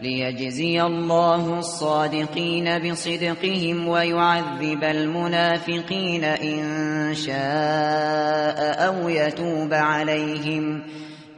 ليجزي 0.00 0.80
الله 0.80 1.56
الصادقين 1.56 2.78
بصدقهم 2.78 3.88
ويعذب 3.88 4.84
المنافقين 4.84 6.24
إن 6.24 7.14
شاء 7.14 8.58
أو 8.88 9.08
يتوب 9.08 9.72
عليهم 9.72 10.82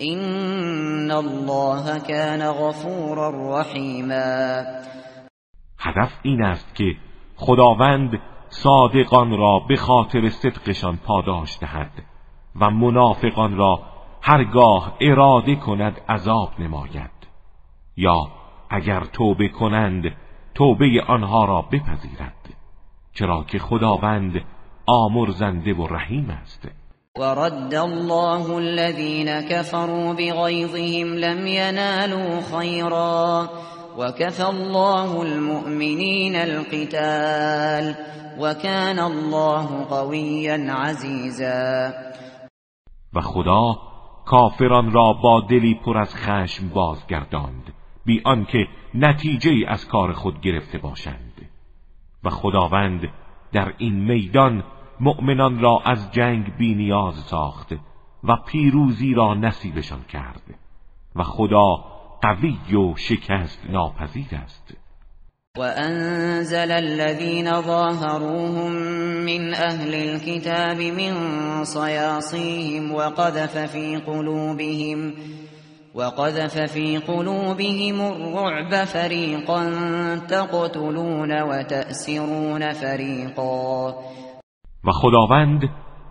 إن 0.03 1.11
الله 1.11 1.99
كان 1.99 2.43
غفورا 2.43 3.61
رحيما. 3.61 4.65
هدف 5.79 6.13
این 6.23 6.43
است 6.43 6.75
که 6.75 6.97
خداوند 7.37 8.11
صادقان 8.49 9.31
را 9.39 9.59
به 9.69 9.77
خاطر 9.77 10.29
صدقشان 10.29 10.97
پاداش 10.97 11.59
دهد. 11.61 12.10
و 12.61 12.71
منافقان 12.71 13.57
را 13.57 13.83
هرگاه 14.23 14.97
اراده 15.01 15.57
کند 15.57 16.01
عذاب 16.09 16.51
نماید. 16.59 17.11
یا 17.97 18.29
اگر 18.71 19.05
توبه 19.05 19.49
کنند 19.49 20.17
توبه 20.55 21.05
آنها 21.09 21.45
را 21.45 21.63
بپذیرد. 21.63 22.55
چرا 23.15 23.45
که 23.49 23.59
خداوند 23.59 24.45
آمرزنده 24.87 25.75
و 25.75 25.87
رحیم 25.87 26.31
است. 26.31 26.69
ورد 27.19 27.75
الله 27.75 28.57
الذين 28.57 29.41
كفروا 29.41 30.13
بغيظهم 30.13 31.15
لم 31.15 31.47
ينالوا 31.47 32.41
خيرا 32.41 33.49
وكفى 33.99 34.43
الله 34.43 35.23
المؤمنين 35.23 36.37
القتال 36.37 37.95
وكان 38.39 38.99
الله 38.99 39.85
قويا 39.91 40.73
عزيزا. 40.73 41.93
و 43.15 43.21
خدا 43.21 43.79
کافران 44.25 44.93
را 44.93 45.13
با 45.13 45.41
دلی 45.41 45.75
پر 45.75 45.99
از 45.99 46.17
خشم 46.17 46.69
بازگرداند 46.69 47.73
بی 48.05 48.21
آنکه 48.25 48.69
نتیجه 48.95 49.65
از 49.69 49.89
کار 49.89 50.13
خود 50.13 50.41
گرفته 50.41 50.79
باشند. 50.79 51.49
و 52.25 52.31
خداوند 52.31 53.09
در 53.53 53.75
این 53.79 53.95
میدان 53.95 54.65
مؤمنان 55.01 55.61
را 55.61 55.83
از 55.85 56.13
جنگ 56.13 56.57
بی 56.57 56.75
نیاز 56.75 57.15
ساخت 57.15 57.75
و 58.25 58.37
پیروزی 58.37 59.15
را 59.15 59.35
نصیبشان 59.35 60.03
کرد. 60.03 60.43
و 61.17 61.23
خدا 61.23 61.77
قوی 62.23 62.77
و 62.77 62.97
شکست 62.97 63.71
ناپذیر 63.71 64.29
است. 64.33 64.77
وأنزل 65.59 66.71
الذين 66.71 67.61
ظاهروهم 67.61 68.73
من 69.27 69.55
أهل 69.55 69.95
الكتاب 69.95 70.79
من 70.79 71.13
صياصيهم 71.65 72.93
وقذف 72.93 73.59
في 73.59 73.97
قلوبهم 73.97 75.15
وقذف 75.95 76.59
في 76.73 76.99
قلوبهم 76.99 78.01
الرعب 78.01 78.85
فريقا 78.85 79.71
تقتلون 80.29 81.43
وتأسرون 81.43 82.73
فريقا. 82.73 83.95
و 84.85 84.91
خداوند 84.93 85.69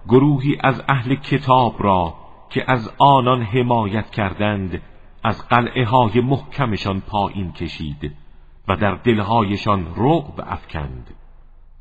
گروهی 0.10 0.58
از 0.63 0.82
اهل 0.89 1.15
کتاب 1.15 1.75
را 1.80 2.13
که 2.49 2.63
از 2.67 2.89
آنان 2.97 3.41
حمایت 3.41 4.10
کردند 4.10 4.82
از 5.23 5.47
قلعه 5.47 5.86
های 5.86 6.21
محکمشان 6.21 7.02
پایین 7.02 7.52
کشید. 7.52 8.28
و 8.69 8.75
در 8.75 8.95
دلهایشان 8.95 9.88
رعب 9.97 10.41
افکند 10.47 11.08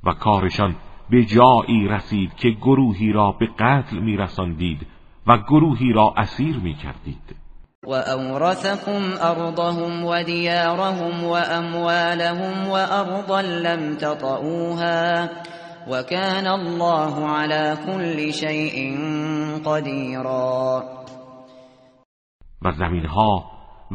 و 0.05 0.13
کارشان 0.13 0.77
به 1.11 1.25
جایی 1.25 1.89
رسید 1.89 2.35
که 2.35 2.51
گروهی 2.51 3.13
را 3.13 3.33
به 3.33 3.47
قتل 3.47 3.99
میرساندید 3.99 4.87
و 5.27 5.39
گروهی 5.39 5.93
را 5.93 6.15
اسیر 6.17 6.57
می‌کردید. 6.57 7.37
وأورثكم 7.87 9.03
أرضهم 9.23 10.05
وديارهم 10.05 11.25
وأموالهم 11.25 12.69
وأرضا 12.69 13.41
لم 13.41 13.97
تطئوها 13.97 15.29
وكان 15.91 16.47
الله 16.47 17.27
على 17.27 17.77
كل 17.87 18.33
شيء 18.33 18.97
قديرا 19.65 20.83
و 22.63 22.73
زمینها 22.73 23.45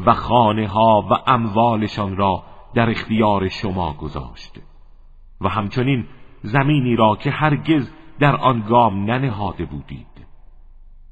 و 0.05 0.13
خانه 0.13 0.67
ها 0.67 1.01
و 1.11 1.13
اموالشان 1.27 2.17
را 2.17 2.43
در 2.75 2.89
اختیار 2.89 3.49
شما 3.49 3.93
گذاشت. 3.93 4.59
و 5.41 5.49
همچنین 5.49 6.07
زمینی 6.43 6.95
را 6.95 7.15
که 7.15 7.31
هرگز 7.31 7.91
در 8.19 8.35
آن 8.35 8.61
گام 8.69 9.11
ننهاده 9.11 9.65
بودید. 9.65 10.25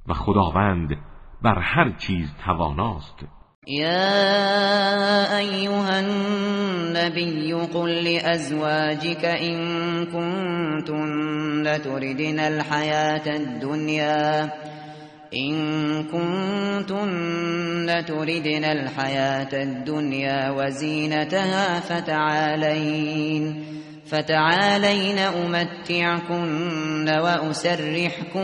و 0.08 0.14
خداوند 0.14 0.98
بر 1.42 1.60
هر 1.60 1.90
چیز 1.90 2.36
تواناست. 2.46 3.26
يا 3.68 5.38
أيها 5.38 6.00
النبي 6.00 7.54
قل 7.54 7.90
لأزواجك 7.90 9.26
إن 9.26 9.58
كنتن 10.06 11.82
تردن 11.84 12.40
الحياة 12.40 13.36
الدنيا 13.36 14.50
إن 15.34 16.04
كنتن 16.04 17.88
تردن 18.06 18.64
الحياة 18.64 19.64
الدنيا 19.64 20.50
وزينتها 20.50 21.80
فتعالين 21.80 23.64
فتعالين 24.12 25.18
أمتعكن 25.18 27.08
وأسرحكن 27.24 28.44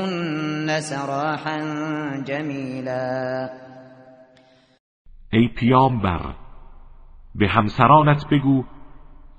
سراحا 0.79 1.57
جميلا. 2.27 3.49
ای 5.33 5.47
پیامبر 5.47 6.35
به 7.35 7.47
همسرانت 7.47 8.25
بگو 8.31 8.63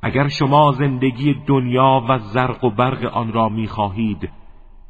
اگر 0.02 0.28
شما 0.28 0.72
زندگی 0.72 1.34
دنیا 1.46 2.02
و 2.08 2.18
زرق 2.18 2.64
و 2.64 2.70
برق 2.70 3.04
آن 3.04 3.32
را 3.32 3.48
می‌خواهید 3.48 4.38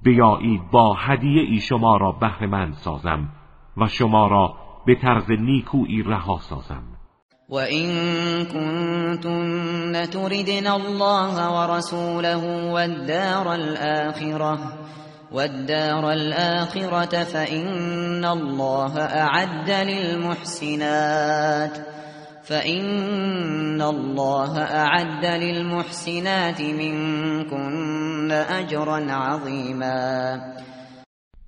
بیایید 0.02 0.60
با 0.72 0.94
هدیه 0.94 1.42
ای 1.42 1.60
شما 1.60 1.96
را 1.96 2.12
بهره 2.12 2.72
سازم 2.72 3.28
و 3.76 3.86
شما 3.86 4.26
را 4.26 4.54
به 4.86 4.94
طرز 4.94 5.30
نیکویی 5.30 6.02
رها 6.02 6.38
سازم. 6.38 6.82
وإن 7.50 7.88
كنتن 8.44 10.06
تردن 10.10 10.66
الله 10.66 11.48
ورسوله 11.48 12.72
والدار 12.72 13.54
الآخرة 13.54 14.58
والدار 15.32 16.12
الآخرة 16.12 17.24
فإن 17.24 18.24
الله 18.24 18.98
أعد 18.98 19.70
للمحسنات 19.70 20.98
فإن 22.42 23.82
الله 23.82 24.58
أعد 24.58 25.24
للمحسنات 25.24 26.60
منكن 26.60 28.07
أجرا 28.32 28.96
عظیما. 28.96 30.36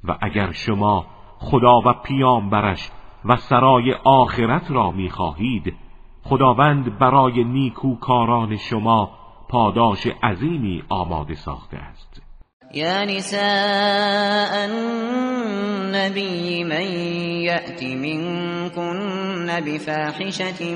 و 0.05 0.17
اگر 0.23 0.53
شما 0.53 1.07
خدا 1.39 1.81
و 1.81 1.93
پیامبرش 2.05 2.91
و 3.25 3.37
سرای 3.37 3.95
آخرت 4.05 4.71
را 4.71 4.91
می‌خواهید 4.91 5.75
خداوند 6.23 6.99
برای 6.99 7.45
نیکوکاران 7.45 8.57
شما 8.57 9.11
پاداش 9.49 10.07
عظیمی 10.23 10.83
آماده 10.89 11.35
ساخته 11.35 11.77
است. 11.77 12.23
یا 12.75 13.05
نساء 13.05 13.41
النبی 15.91 16.65
من 16.65 16.93
یأت 17.43 17.83
منکن 17.83 19.47
بفاحشة 19.67 20.75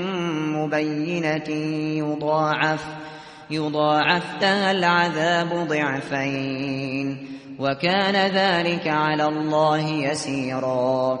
مبینة 0.55 1.49
یضاعف. 1.95 3.14
یضاعف 3.49 4.41
لها 4.41 4.69
العذاب 4.71 5.67
ضعفین 5.67 7.17
وكان 7.59 8.15
ذلك 8.15 8.87
على 8.87 9.23
الله 9.23 9.81
يسيرا. 9.81 11.19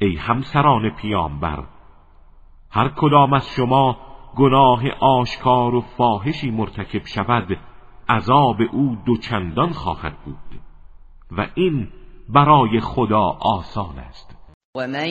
ای 0.00 0.16
همسران 0.16 0.90
پیامبر 0.90 1.64
هر 2.70 2.88
کدام 2.88 3.32
از 3.32 3.48
شما 3.56 3.96
گناه 4.36 4.82
آشکار 5.00 5.74
و 5.74 5.80
فاحشی 5.80 6.50
مرتکب 6.50 7.06
شود 7.06 7.58
عذاب 8.08 8.56
او 8.72 8.96
دوچندان 9.06 9.72
خواهد 9.72 10.24
بود 10.24 10.60
و 11.30 11.46
این 11.54 11.88
برای 12.28 12.80
خدا 12.80 13.38
آسان 13.40 13.98
است. 13.98 14.31
و 14.76 14.88
من 14.88 15.08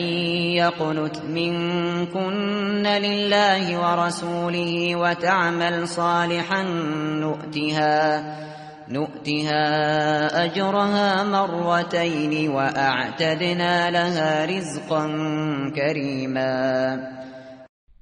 یقنت 0.58 1.24
منکن 1.24 2.86
لله 2.86 3.78
ورسوله 3.78 4.96
وتعمل 4.96 5.86
صالحا 5.86 6.62
نؤتها 7.22 8.22
نؤتها 8.88 9.64
اجرها 10.44 11.24
مرتين 11.24 12.50
واعتدنا 12.50 13.90
لها 13.90 14.44
رزقا 14.44 15.06
كريما. 15.76 16.96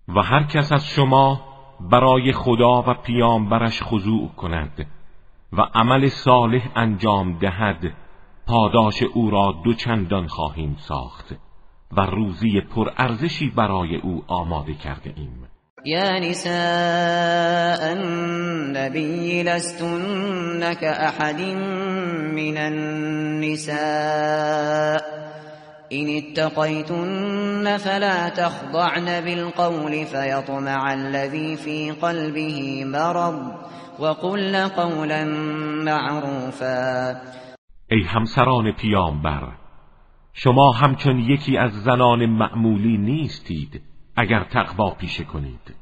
و 0.09 0.21
هر 0.23 0.43
کس 0.55 0.73
از 0.73 0.87
شما 0.87 1.41
برای 1.81 2.33
خدا 2.33 2.83
و 2.83 2.95
پیامبرش 2.95 3.83
خضوع 3.83 4.29
کند 4.37 4.87
و 5.53 5.61
عمل 5.75 6.09
صالح 6.09 6.69
انجام 6.77 7.39
دهد 7.39 7.93
پاداش 8.47 9.03
او 9.15 9.31
را 9.31 9.55
دو 9.65 9.75
چندان 9.75 10.27
خواهیم 10.27 10.77
ساخت. 10.79 11.50
و 11.97 12.01
روزی 12.01 12.61
پرارزشی 12.61 13.51
برای 13.57 13.97
او 13.97 14.25
آماده 14.27 14.75
کرده 14.75 15.13
ایم. 15.17 15.47
یا 15.85 16.19
نساء 16.19 17.91
النبی 17.91 19.43
لستن 19.43 20.75
كأحد 20.75 21.41
من 22.35 22.57
النساء 22.57 23.81
إن 25.93 26.09
اتقيتن 26.09 27.77
فلا 27.77 28.29
تخضعن 28.29 29.21
بالقول 29.21 30.07
فيطمع 30.07 30.93
الذي 30.93 31.57
في 31.57 31.91
قلبه 31.91 32.85
مرض 32.85 33.53
وقل 33.99 34.57
قولا 34.57 35.25
معروفا. 35.85 37.11
ای 37.91 38.03
همسران 38.03 38.73
پیامبر 38.73 39.60
شما 40.33 40.73
همچون 40.73 41.19
یکی 41.19 41.57
از 41.57 41.73
زنان 41.73 42.27
معمولی 42.27 42.99
نیستید 42.99 43.83
اگر 44.17 44.45
تقوا 44.45 44.91
پیشه 44.91 45.25
کنید. 45.25 45.75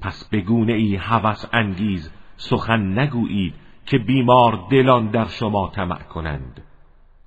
پس 0.00 0.28
بگونه 0.32 0.72
ای 0.72 0.96
هوس 0.96 1.44
انگیز 1.52 2.10
سخن 2.36 2.98
نگویید 2.98 3.54
که 3.86 3.98
بیمار 3.98 4.66
دلان 4.70 5.10
در 5.10 5.26
شما 5.26 5.72
طمع 5.74 6.02
کنند 6.02 6.62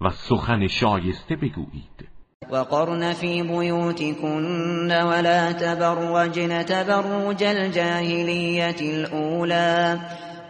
و 0.01 0.10
سخن 0.10 0.67
شایسته 0.67 1.36
بگویید. 1.36 2.10
وقرن 2.51 3.13
في 3.13 3.43
بيوتكن 3.43 4.91
ولا 4.91 5.53
تبرجن 5.53 6.63
تبرج 6.63 7.43
الجاهلية 7.43 8.75
الأولى 8.82 9.99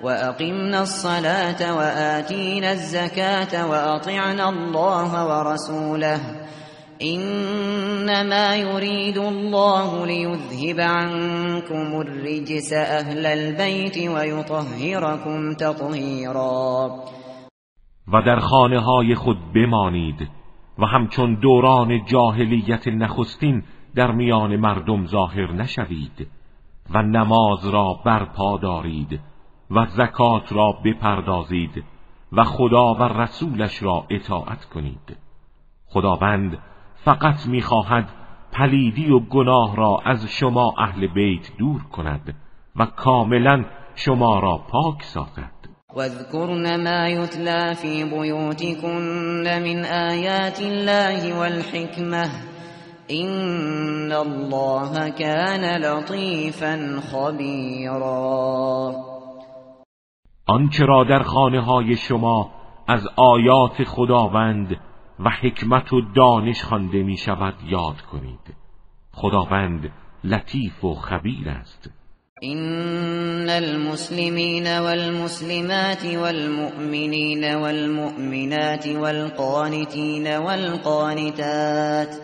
وأقمنا 0.04 0.82
الصلاة 0.82 1.78
وآتينا 1.78 2.72
الزكاة 2.72 3.70
وأطعنا 3.70 4.50
الله 4.50 5.12
ورسوله 5.28 6.20
إنما 7.02 8.56
يريد 8.56 9.18
الله 9.18 10.06
ليذهب 10.06 10.80
عنكم 10.80 12.02
الرجس 12.02 12.74
أهل 12.74 13.26
البيت 13.26 13.98
ويطهركم 13.98 15.54
تطهيرا 15.54 16.90
و 18.14 18.22
در 18.22 18.40
خانه 18.40 18.80
های 18.80 19.16
خود 19.16 19.38
بمانید 19.56 20.28
و 20.80 20.86
همچون 20.86 21.36
دوران 21.36 22.06
جاهلیت 22.06 22.88
نخستین 22.88 23.64
در 23.96 24.12
میان 24.12 24.56
مردم 24.56 25.06
ظاهر 25.06 25.52
نشوید 25.52 26.28
و 26.90 27.02
نماز 27.02 27.68
را 27.68 28.00
برپا 28.06 28.58
دارید. 28.58 29.20
و 29.72 29.86
زکات 29.86 30.54
را 30.54 30.72
بپردازید 30.86 31.84
و 32.32 32.44
خدا 32.44 32.94
و 32.94 33.04
رسولش 33.04 33.84
را 33.84 34.06
اطاعت 34.10 34.66
کنید. 34.66 35.18
خداوند 35.88 36.58
فقط 36.96 37.48
می‌خواهد 37.48 38.10
پلیدی 38.52 39.12
و 39.12 39.20
گناه 39.20 39.76
را 39.76 40.00
از 40.06 40.26
شما 40.26 40.74
اهل 40.78 41.08
بیت 41.08 41.58
دور 41.58 41.84
کند 41.84 42.36
و 42.76 42.86
کاملا 42.86 43.66
شما 43.96 44.40
را 44.40 44.58
پاک 44.58 45.04
سازد. 45.04 45.60
واذكرن 45.96 46.84
ما 46.84 47.08
يتلى 47.08 47.76
في 47.76 48.04
بيوتكن 48.04 49.62
من 49.64 49.86
آيات 49.86 50.62
الله 50.62 51.40
والحكمة 51.40 52.30
إن 53.12 54.12
الله 54.12 55.10
كان 55.10 55.82
لطيفا 55.82 57.00
خبيرا 57.12 58.92
آنچه 60.50 60.86
را 60.86 61.04
در 61.04 61.24
خانه 61.24 61.62
های 61.62 61.96
شما 61.96 62.52
از 62.88 63.08
آیات 63.16 63.84
خداوند 63.84 64.78
و 65.20 65.30
حکمت 65.30 65.94
و 65.94 66.02
دانش 66.16 66.64
خوانده 66.64 67.04
می 67.04 67.18
شود 67.18 67.54
یاد 67.68 68.02
کنید. 68.02 68.56
خداوند 69.12 69.92
لطیف 70.24 70.86
و 70.86 70.94
خبیر 70.94 71.50
است. 71.50 71.90
إن 72.44 73.50
المسلمين 73.50 74.80
والمسلمات 74.80 76.06
والمؤمنين 76.06 77.56
والمؤمنات 77.56 78.88
والقانتين 78.88 80.38
والقانتات 80.38 82.18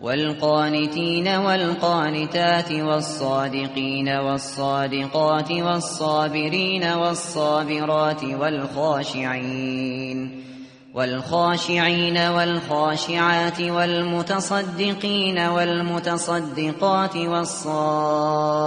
والقانتين 0.00 1.28
والقانتات 1.28 2.72
والصادقين 2.72 4.08
والصادقات 4.08 5.50
والصابرين 5.50 6.84
والصابرات 6.84 8.24
والخاشعين 8.24 9.66
والخاشعين 10.94 12.18
والخاشعات 12.18 13.60
والمتصدقين 13.60 15.38
والمتصدقات 15.38 17.16
والصائمين 17.16 18.66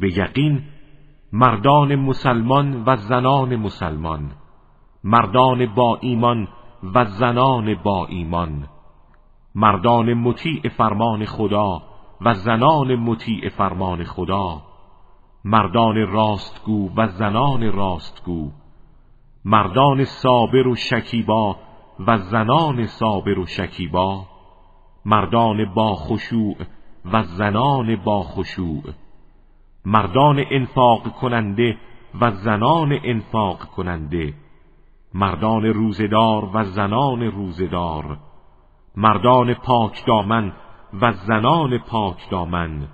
به 0.00 0.18
یقین 0.18 0.62
مردان 1.32 1.94
مسلمان 1.94 2.82
و 2.86 2.96
زنان 2.96 3.56
مسلمان 3.56 4.30
مردان 5.04 5.74
با 5.74 5.98
ایمان 6.00 6.48
و 6.94 7.04
زنان 7.04 7.74
با 7.74 8.06
ایمان 8.06 8.68
مردان 9.54 10.14
مطیع 10.14 10.68
فرمان 10.68 11.24
خدا 11.24 11.82
و 12.20 12.34
زنان 12.34 12.94
مطیع 12.94 13.48
فرمان 13.48 14.04
خدا 14.04 14.62
مردان 15.44 16.06
راستگو 16.06 16.90
و 16.96 17.06
زنان 17.06 17.72
راستگو 17.72 18.50
مردان 19.44 20.04
صابر 20.04 20.68
و 20.68 20.74
شکیبا 20.74 21.56
و 22.06 22.18
زنان 22.18 22.86
صابر 22.86 23.38
و 23.38 23.46
شکیبا 23.46 24.26
مردان 25.04 25.74
با 25.74 25.94
خشوع 25.94 26.56
و 27.12 27.22
زنان 27.22 27.96
با 27.96 28.22
خشوع. 28.22 28.82
مردان 29.84 30.44
انفاق 30.50 31.08
کننده 31.08 31.76
و 32.20 32.30
زنان 32.30 32.98
انفاق 33.04 33.64
کننده. 33.64 34.34
مردان 35.14 35.64
روزدار 35.64 36.50
و 36.54 36.64
زنان 36.64 37.22
روزدار 37.22 38.18
مردان 38.96 39.54
پاک 39.54 40.06
دامن 40.06 40.52
و 41.00 41.12
زنان 41.12 41.78
پاک 41.78 42.30
دامن. 42.30 42.88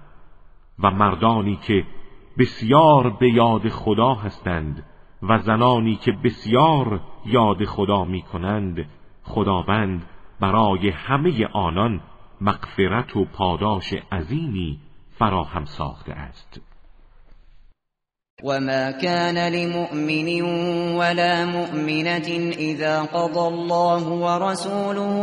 و 0.78 0.90
مردانی 0.90 1.56
که 1.56 1.84
بسیار 2.38 3.10
به 3.10 3.30
یاد 3.30 3.68
خدا 3.68 4.14
هستند 4.14 4.84
و 5.22 5.38
زنانی 5.38 5.96
که 5.96 6.12
بسیار 6.12 7.00
یاد 7.26 7.64
خدا 7.64 8.04
می 8.04 8.22
کنند 8.22 8.86
خداوند 9.22 10.06
برای 10.40 10.90
همه 10.90 11.46
آنان 11.46 12.00
مغفرت 12.40 13.16
و 13.16 13.24
پاداش 13.24 13.92
عظیمی 14.12 14.78
فراهم 15.18 15.64
ساخته 15.64 16.12
است. 16.12 16.67
وما 18.44 18.90
كان 18.90 19.52
لمؤمن 19.52 20.42
ولا 20.94 21.44
مؤمنة 21.44 22.28
إذا 22.58 23.02
قضى 23.02 23.48
الله 23.48 24.08
ورسوله 24.08 25.14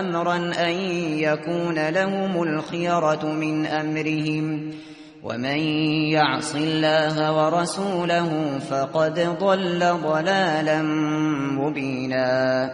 أمرا 0.00 0.36
أن 0.36 0.74
يكون 1.20 1.88
لهم 1.88 2.42
الخيرة 2.42 3.24
من 3.24 3.66
أمرهم 3.66 4.70
ومن 5.24 5.58
يعص 6.16 6.54
الله 6.54 7.16
ورسوله 7.36 8.58
فقد 8.58 9.14
ضل 9.40 9.80
ضلالا 10.02 10.82
مبینا 11.60 12.70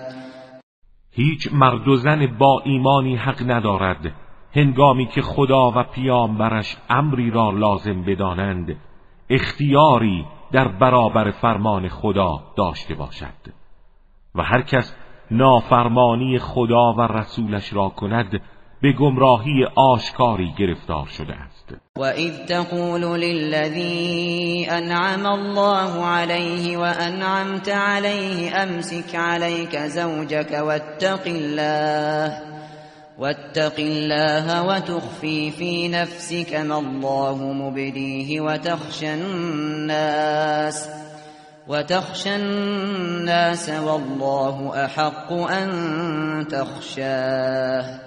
هیچ 1.13 1.53
مرد 1.53 1.89
و 1.89 1.97
زن 1.97 2.27
با 2.39 2.63
ایمانی 2.65 3.17
حق 3.17 3.51
ندارد 3.51 4.13
هنگامی 4.57 5.07
که 5.07 5.23
خدا 5.23 5.71
و 5.71 5.83
پیامبرش 5.95 6.77
امری 6.91 7.31
را 7.31 7.51
لازم 7.51 8.03
بدانند. 8.03 8.77
اختیاری 9.31 10.27
در 10.53 10.69
برابر 10.69 11.31
فرمان 11.31 11.89
خدا 11.89 12.41
داشته 12.57 12.95
باشد 12.95 13.53
و 14.35 14.43
هر 14.43 14.63
کس 14.63 14.97
نافرمانی 15.31 16.39
خدا 16.39 16.93
و 16.93 17.01
رسولش 17.01 17.73
را 17.73 17.89
کند 17.89 18.41
به 18.83 18.93
گمراهی 18.93 19.65
آشکاری 19.75 20.53
گرفتار 20.59 21.07
شده 21.07 21.35
است. 21.35 21.75
و 21.97 22.03
اذ 22.03 22.47
تقول 22.49 23.01
للذی 23.01 24.67
انعم 24.71 25.27
الله 25.27 26.07
علیه 26.07 26.79
و 26.79 26.83
انعمت 26.83 27.69
علیه 27.69 28.57
امسک 28.57 29.15
علیک 29.15 29.79
زوجک 29.79 30.53
واتق 30.67 31.27
الله. 31.27 32.54
واتق 33.19 33.75
الله 33.79 34.63
وتخفي 34.63 35.51
في 35.51 35.89
نفسك 35.89 36.55
ما 36.55 36.79
الله 36.79 37.37
مبديه 37.37 38.41
وتخشى 38.41 39.15
الناس 39.15 40.89
وتخشى 41.69 42.37
الناس 42.37 43.71
والله 43.71 44.85
أحق 44.85 45.33
أن 45.33 46.47
تخشاه. 46.51 48.01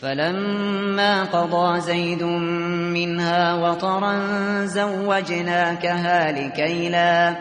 فلما 0.00 1.24
قضى 1.24 1.80
زيد 1.80 2.22
منها 2.92 3.54
وطرا 3.54 4.20
زوجناكها 4.64 6.32
لكي 6.32 6.88
لا 6.88 7.36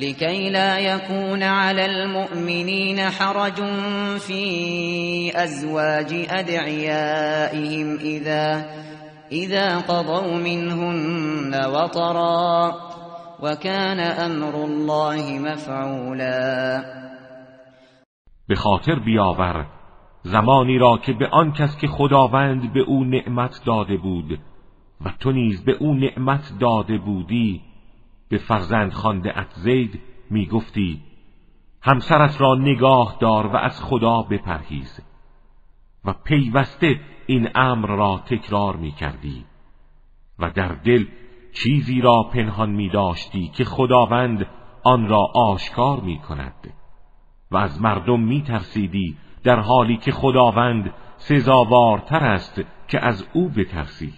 لكي 0.00 0.50
لا 0.50 0.78
يكون 0.78 1.42
على 1.42 1.86
المؤمنين 1.86 3.00
حرج 3.00 3.54
في 4.18 4.42
أزواج 5.34 6.26
أدعيائهم 6.30 7.96
إذا 7.96 8.66
إذا 9.32 9.78
قضوا 9.78 10.36
منهن 10.36 11.54
وطرا 11.74 12.74
وكان 13.42 14.00
أمر 14.00 14.54
الله 14.64 15.38
مفعولا. 15.38 16.82
به 18.48 18.54
خاطر 18.54 18.98
بیاور 18.98 19.66
زمانی 20.22 20.78
را 20.78 20.98
که 20.98 21.12
به 21.12 21.26
آن 21.26 21.52
کس 21.52 21.76
که 21.80 21.88
خداوند 21.88 22.72
به 22.72 22.80
او 22.80 23.04
نعمت 23.04 23.60
داده 23.66 23.96
بود 23.96 24.38
و 25.00 25.10
تو 25.20 25.32
نیز 25.32 25.64
به 25.64 25.72
او 25.72 25.94
نعمت 25.94 26.52
داده 26.60 26.98
بودی 26.98 27.67
به 28.28 28.38
فرزند 28.38 28.92
خانده 28.92 29.38
ات 29.38 29.52
زید 29.54 30.00
می 30.30 30.46
گفتی 30.46 31.02
همسرت 31.82 32.40
را 32.40 32.54
نگاه 32.54 33.16
دار 33.20 33.46
و 33.46 33.56
از 33.56 33.82
خدا 33.84 34.22
بپرهیز 34.22 35.00
و 36.04 36.12
پیوسته 36.12 37.00
این 37.26 37.48
امر 37.54 37.86
را 37.88 38.22
تکرار 38.26 38.76
می 38.76 38.92
کردی 38.92 39.44
و 40.38 40.50
در 40.50 40.68
دل 40.68 41.06
چیزی 41.52 42.00
را 42.00 42.22
پنهان 42.22 42.70
می 42.70 42.88
داشتی 42.88 43.48
که 43.48 43.64
خداوند 43.64 44.46
آن 44.84 45.08
را 45.08 45.24
آشکار 45.34 46.00
می 46.00 46.18
کند 46.18 46.72
و 47.50 47.56
از 47.56 47.82
مردم 47.82 48.20
می 48.20 48.42
ترسیدی 48.42 49.16
در 49.42 49.60
حالی 49.60 49.96
که 49.96 50.12
خداوند 50.12 50.94
سزاوارتر 51.16 52.24
است 52.24 52.62
که 52.88 53.04
از 53.04 53.26
او 53.32 53.48
بترسی. 53.48 54.12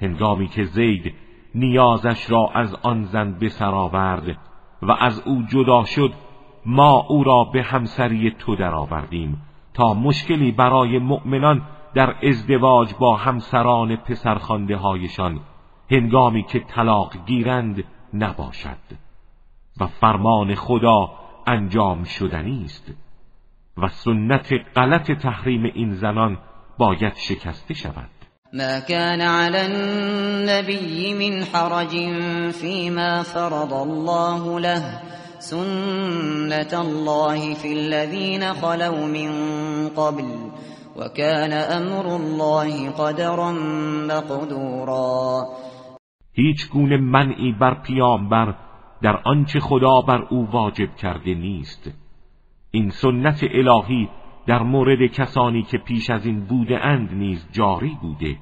هنگامی 0.00 0.48
که 0.48 0.64
زید 0.64 1.14
نیازش 1.58 2.30
را 2.30 2.50
از 2.54 2.74
آن 2.82 3.02
زن 3.02 3.32
به 3.32 3.50
و 4.82 4.92
از 4.92 5.20
او 5.26 5.42
جدا 5.42 5.84
شد 5.84 6.12
ما 6.66 7.06
او 7.08 7.24
را 7.24 7.44
به 7.44 7.62
همسری 7.62 8.30
تو 8.30 8.56
درآوردیم 8.56 9.42
تا 9.74 9.94
مشکلی 9.94 10.52
برای 10.52 10.98
مؤمنان 10.98 11.62
در 11.94 12.14
ازدواج 12.22 12.94
با 13.00 13.16
همسران 13.16 13.96
پسرخانده 13.96 14.76
هایشان 14.76 15.40
هنگامی 15.90 16.42
که 16.42 16.60
طلاق 16.60 17.16
گیرند 17.26 17.84
نباشد 18.14 18.78
و 19.80 19.86
فرمان 19.86 20.54
خدا 20.54 21.10
انجام 21.46 22.04
شدنی 22.04 22.64
است 22.64 22.94
و 23.76 23.88
سنت 23.88 24.52
غلط 24.76 25.10
تحریم 25.10 25.64
این 25.64 25.94
زنان 25.94 26.38
باید 26.78 27.14
شکسته 27.14 27.74
شود. 27.74 28.17
ما 28.52 28.80
كان 28.80 29.20
على 29.20 29.66
النبي 29.66 31.14
من 31.14 31.44
حرج 31.44 31.90
فيما 32.52 33.22
فرض 33.22 33.72
الله 33.72 34.60
له 34.60 35.00
سنة 35.38 36.80
الله 36.80 37.54
في 37.54 37.72
الذين 37.72 38.54
خلوا 38.54 39.06
من 39.06 39.30
قبل 39.88 40.24
وكان 40.96 41.52
امر 41.52 42.16
الله 42.16 42.90
قدرا 42.90 43.52
مقدورا. 44.08 45.46
هیچ 46.32 46.70
گونه 46.70 46.96
منعی 46.96 47.52
بر 47.60 47.74
پیامبر 47.74 48.54
در 49.02 49.16
آنچه 49.24 49.60
خدا 49.60 50.00
بر 50.00 50.22
او 50.30 50.48
واجب 50.50 50.96
کرده 50.96 51.34
نیست. 51.34 51.90
این 52.70 52.90
سنت 52.90 53.40
الهی 53.42 54.08
در 54.48 54.62
مورد 54.62 55.06
کسانی 55.12 55.62
که 55.62 55.78
پیش 55.78 56.10
از 56.10 56.26
این 56.26 56.40
بوده 56.40 56.78
اند 56.86 57.12
نیز 57.12 57.48
جاری 57.52 57.98
بوده 58.02 58.36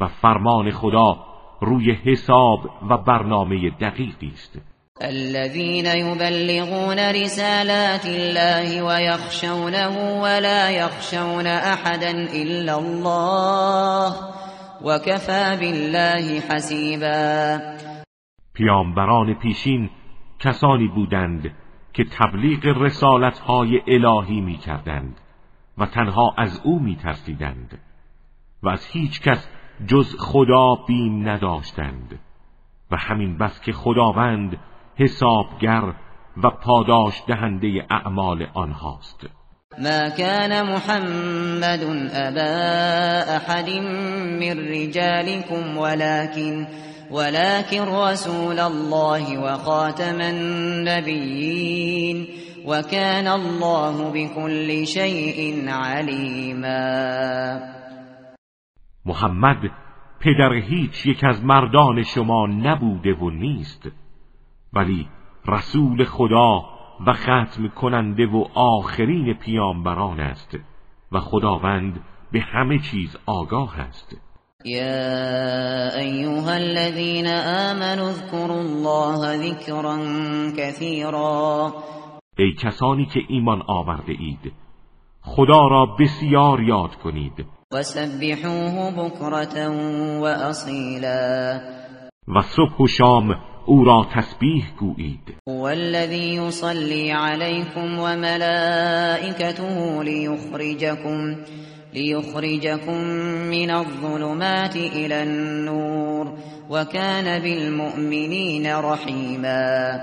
و 0.00 0.06
فرمان 0.06 0.70
خدا 0.70 1.16
روی 1.60 1.92
حساب 1.92 2.70
و 2.90 2.96
برنامه 2.98 3.70
دقیقی 3.70 4.32
است. 4.32 4.58
الذين 5.00 5.86
يبلغون 5.86 6.98
رسالات 6.98 8.06
الله 8.06 8.82
ويخشونه 8.82 9.88
ولا 10.22 10.70
يخشون 10.70 11.46
احدا 11.46 12.10
الا 12.42 12.78
الله 12.78 14.14
وكفى 14.84 15.56
بالله 15.60 16.40
حسيبا. 16.40 17.58
پیامبران 18.54 19.34
پیشین 19.34 19.90
کسانی 20.38 20.88
بودند 20.88 21.50
که 21.92 22.04
تبلیغ 22.04 22.66
رسالت 22.66 23.38
های 23.38 23.80
الهی 23.86 24.40
می 24.40 24.56
کردند 24.56 25.20
و 25.80 25.86
تنها 25.86 26.34
از 26.38 26.60
او 26.64 26.78
می 26.78 26.96
ترسیدند 26.96 27.78
و 28.62 28.68
از 28.68 28.86
هیچ 28.86 29.20
کس 29.20 29.48
جز 29.86 30.16
خدا 30.18 30.74
بیم 30.74 31.28
نداشتند 31.28 32.18
و 32.90 32.96
همین 32.96 33.38
بس 33.38 33.60
که 33.60 33.72
خداوند 33.72 34.56
حسابگر 34.96 35.94
و 36.42 36.50
پاداش 36.50 37.22
دهنده 37.28 37.86
اعمال 37.90 38.46
آنهاست. 38.54 39.26
ما 39.78 40.10
كان 40.10 40.62
محمد 40.62 41.82
ابا 42.12 43.22
احد 43.36 43.70
من 44.40 44.58
رجالكم 44.58 45.76
ولكن 45.76 46.66
ولكن 47.10 47.82
رسول 47.82 48.58
الله 48.58 49.38
وخاتم 49.38 50.20
النبيين. 50.20 51.70
وكان 52.66 53.28
الله 53.28 54.10
بكل 54.12 54.86
شيء 54.86 55.68
عليما. 55.68 56.80
محمد 59.06 59.70
پدر 60.20 60.52
هیچ 60.52 61.06
یک 61.06 61.24
از 61.24 61.44
مردان 61.44 62.02
شما 62.02 62.46
نبوده 62.46 63.14
و 63.14 63.30
نیست 63.30 63.88
ولی 64.72 65.08
رسول 65.48 66.04
خدا 66.04 66.64
و 67.06 67.12
ختم 67.12 67.68
کننده 67.68 68.26
و 68.26 68.44
آخرین 68.54 69.34
پیامبران 69.34 70.20
است 70.20 70.56
و 71.12 71.20
خداوند 71.20 72.00
به 72.32 72.40
همه 72.40 72.78
چیز 72.78 73.16
آگاه 73.26 73.80
است. 73.80 74.16
يا 74.64 75.96
أيها 75.98 76.52
الذين 76.52 77.26
آمنوا 77.26 78.10
اذكروا 78.10 78.60
الله 78.60 79.36
ذكرا 79.36 79.96
كثيرا 80.58 81.72
ای 82.42 82.52
کسانی 82.52 83.06
که 83.06 83.20
ایمان 83.28 83.62
آورده 83.66 84.12
اید. 84.18 84.52
خدا 85.22 85.68
را 85.68 85.86
بسیار 86.00 86.60
یاد 86.62 86.94
کنید. 86.94 87.46
وسبحوه 87.72 88.90
بكرة 88.90 89.68
وأصيلا. 90.20 91.60
و 92.28 92.40
صبح 92.40 92.76
و 92.80 92.86
شام 92.86 93.36
او 93.66 93.84
را 93.84 94.06
تسبیح 94.14 94.64
گویید. 94.78 95.34
هو 95.48 95.68
الذي 95.68 96.34
يصلي 96.34 97.12
عليكم 97.12 97.98
وملائكته 97.98 99.74
ليخرجكم 100.02 101.36
ليخرجكم 101.94 102.98
من 103.50 103.70
الظلمات 103.70 104.76
إلى 104.76 105.22
النور 105.22 106.38
وكان 106.70 107.42
بالمؤمنين 107.42 108.76
رحیما 108.76 110.00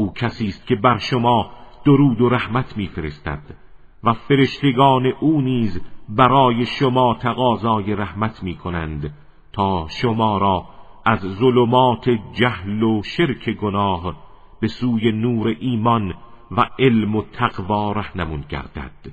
او 0.00 0.12
کسی 0.12 0.46
است 0.46 0.66
که 0.66 0.76
بر 0.76 0.98
شما 0.98 1.50
درود 1.84 2.20
و 2.20 2.28
رحمت 2.28 2.76
میفرستد 2.76 3.42
و 4.04 4.12
فرشتگان 4.12 5.06
او 5.20 5.40
نیز 5.40 5.80
برای 6.08 6.66
شما 6.66 7.16
تقاضای 7.22 7.94
رحمت 7.94 8.42
می 8.42 8.54
کنند 8.54 9.14
تا 9.52 9.86
شما 9.88 10.38
را 10.38 10.64
از 11.04 11.20
ظلمات 11.20 12.08
جهل 12.32 12.82
و 12.82 13.02
شرک 13.02 13.50
گناه 13.50 14.16
به 14.60 14.68
سوی 14.68 15.12
نور 15.12 15.56
ایمان 15.60 16.14
و 16.50 16.64
علم 16.78 17.16
و 17.16 17.22
تقوا 17.32 17.92
رهنمون 17.92 18.44
گردد. 18.48 19.12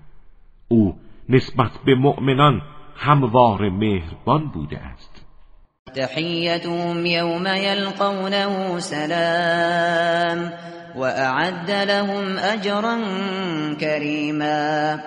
او 0.67 0.95
نسبت 1.30 1.71
به 1.86 1.95
مؤمنان 1.95 2.62
هموار 2.95 3.69
مهربان 3.69 4.45
بوده 4.54 4.78
است. 4.78 5.28
تحیتهم 5.95 7.06
یوم 7.06 7.47
یلقونه 7.47 8.80
سلام. 8.80 10.37
و 11.47 11.49
اعد 11.49 11.71
لهم 11.71 12.38
اجرا 12.53 12.97
کریما 13.79 14.97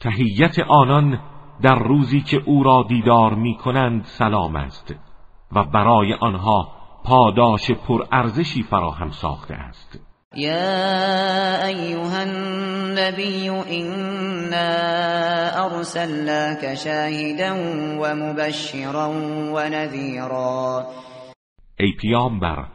تحیت 0.00 0.58
آنان 0.68 1.20
در 1.62 1.78
روزی 1.78 2.20
که 2.20 2.42
او 2.46 2.62
را 2.62 2.84
دیدار 2.88 3.34
می 3.34 3.56
کنند 3.56 4.04
سلام 4.04 4.56
است 4.56 4.94
و 5.52 5.64
برای 5.64 6.14
آنها 6.14 6.68
پاداش 7.04 7.70
پرارزشی 7.70 8.62
فراهم 8.62 9.10
ساخته 9.10 9.54
است. 9.54 10.00
یا 10.36 11.66
ایها 11.66 12.20
النبی 12.20 13.48
اینا 13.48 14.56
ارسلناک 15.54 16.74
شاهدا 16.74 17.54
و 18.00 18.14
مبشرا 18.14 19.10
و 19.54 19.60
نذیرا. 19.60 20.86
ای 21.78 21.92
پیامبر 22.00 22.73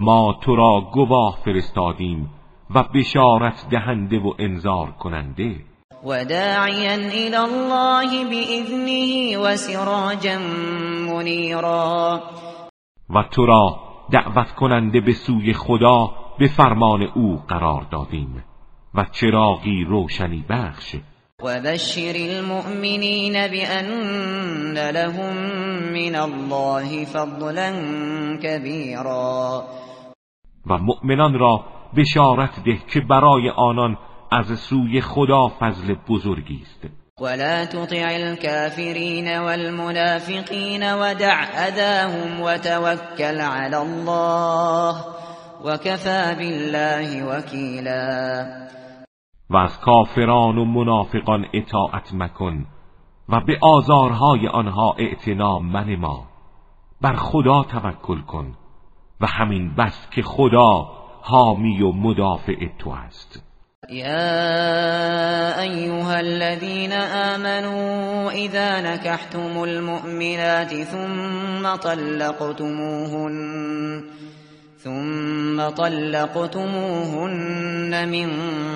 ما 0.00 0.38
تو 0.42 0.56
را 0.56 0.80
گواه 0.92 1.38
فرستادیم 1.44 2.30
و 2.74 2.82
بشارت 2.82 3.66
دهنده 3.70 4.18
و 4.18 4.34
انذار 4.38 4.90
کننده. 4.90 5.56
و 6.04 6.24
داعیا 6.24 6.92
الى 6.92 7.36
الله 7.36 8.24
باذنه 8.24 9.38
و 9.38 9.56
سراجا 9.56 10.38
منیرا. 11.08 12.22
و 13.10 13.22
تو 13.30 13.46
را 13.46 13.80
دعوت 14.10 14.52
کننده 14.52 15.00
به 15.00 15.12
سوی 15.12 15.52
خدا 15.52 16.10
به 16.38 16.46
فرمان 16.46 17.02
او 17.02 17.42
قرار 17.48 17.86
دادیم 17.90 18.44
و 18.94 19.04
چراغی 19.12 19.84
روشنی 19.84 20.44
بخش. 20.48 20.96
و 21.42 21.60
بشر 21.60 22.14
المؤمنین 22.16 23.32
بأن 23.32 24.78
لهم 24.78 25.34
من 25.92 26.14
الله 26.14 27.04
فضلا 27.04 27.72
کبیرا. 28.42 29.64
و 30.70 30.78
مؤمنان 30.78 31.38
را 31.38 31.64
بشارت 31.96 32.64
ده 32.64 32.76
که 32.76 33.00
برای 33.00 33.50
آنان 33.50 33.98
از 34.30 34.58
سوی 34.58 35.00
خدا 35.00 35.48
فضل 35.60 35.94
بزرگی 36.08 36.62
است. 36.62 36.86
ولا 37.20 37.64
تطع 37.64 38.08
الكافرين 38.10 39.38
والمنافقين 39.38 40.82
ودع 40.82 41.44
أذاهم 41.68 42.40
وتوكل 42.40 43.40
على 43.40 43.76
الله 43.76 44.94
وكفى 45.64 46.34
بالله 46.38 47.24
وكيلا. 47.24 48.44
و 49.50 49.56
از 49.56 49.80
کافران 49.80 50.58
و 50.58 50.64
منافقان 50.64 51.46
اطاعت 51.52 52.14
مکن 52.14 52.66
و 53.28 53.40
به 53.40 53.58
آزارهای 53.62 54.48
آنها 54.48 54.94
اعتنا 54.98 55.58
منما. 55.58 56.24
بر 57.00 57.16
خدا 57.16 57.62
توکل 57.62 58.20
کن. 58.20 58.54
و 59.20 59.26
همین 59.26 59.74
بس 59.74 60.06
که 60.10 60.22
خدا 60.22 60.88
حامی 61.22 61.82
و 61.82 61.92
مدافع 61.92 62.68
تو 62.78 62.90
است. 62.90 63.42
يا 63.90 65.60
أيها 65.60 66.20
الذين 66.20 66.92
آمنوا 66.92 68.30
إذا 68.30 68.80
نكحتم 68.80 69.62
المؤمنات 69.64 70.74
ثم 70.74 71.76
طلقتموهن 71.76 73.34
ثم 74.84 75.68
طلقتموهن 75.68 77.28
من 78.08 78.30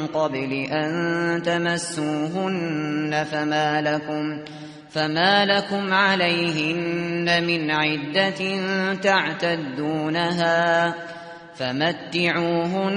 قبل 0.07 0.53
أن 0.53 1.43
تمسوهن 1.43 3.25
فما 3.31 3.83
لكم 3.83 4.39
فما 4.95 5.45
لكم 5.45 5.93
عليهن 5.93 7.47
من 7.47 7.71
عدة 7.71 8.41
تعتدونها 8.95 10.95
فمتعوهن 11.55 12.93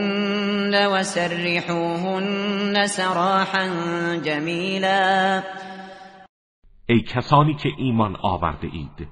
وسرحوهن 0.88 2.88
سراحا 2.88 3.65
جمیلا 4.25 5.43
ای 6.89 7.01
کسانی 7.01 7.53
که 7.53 7.69
ایمان 7.77 8.15
آورده 8.21 8.67
اید 8.73 9.08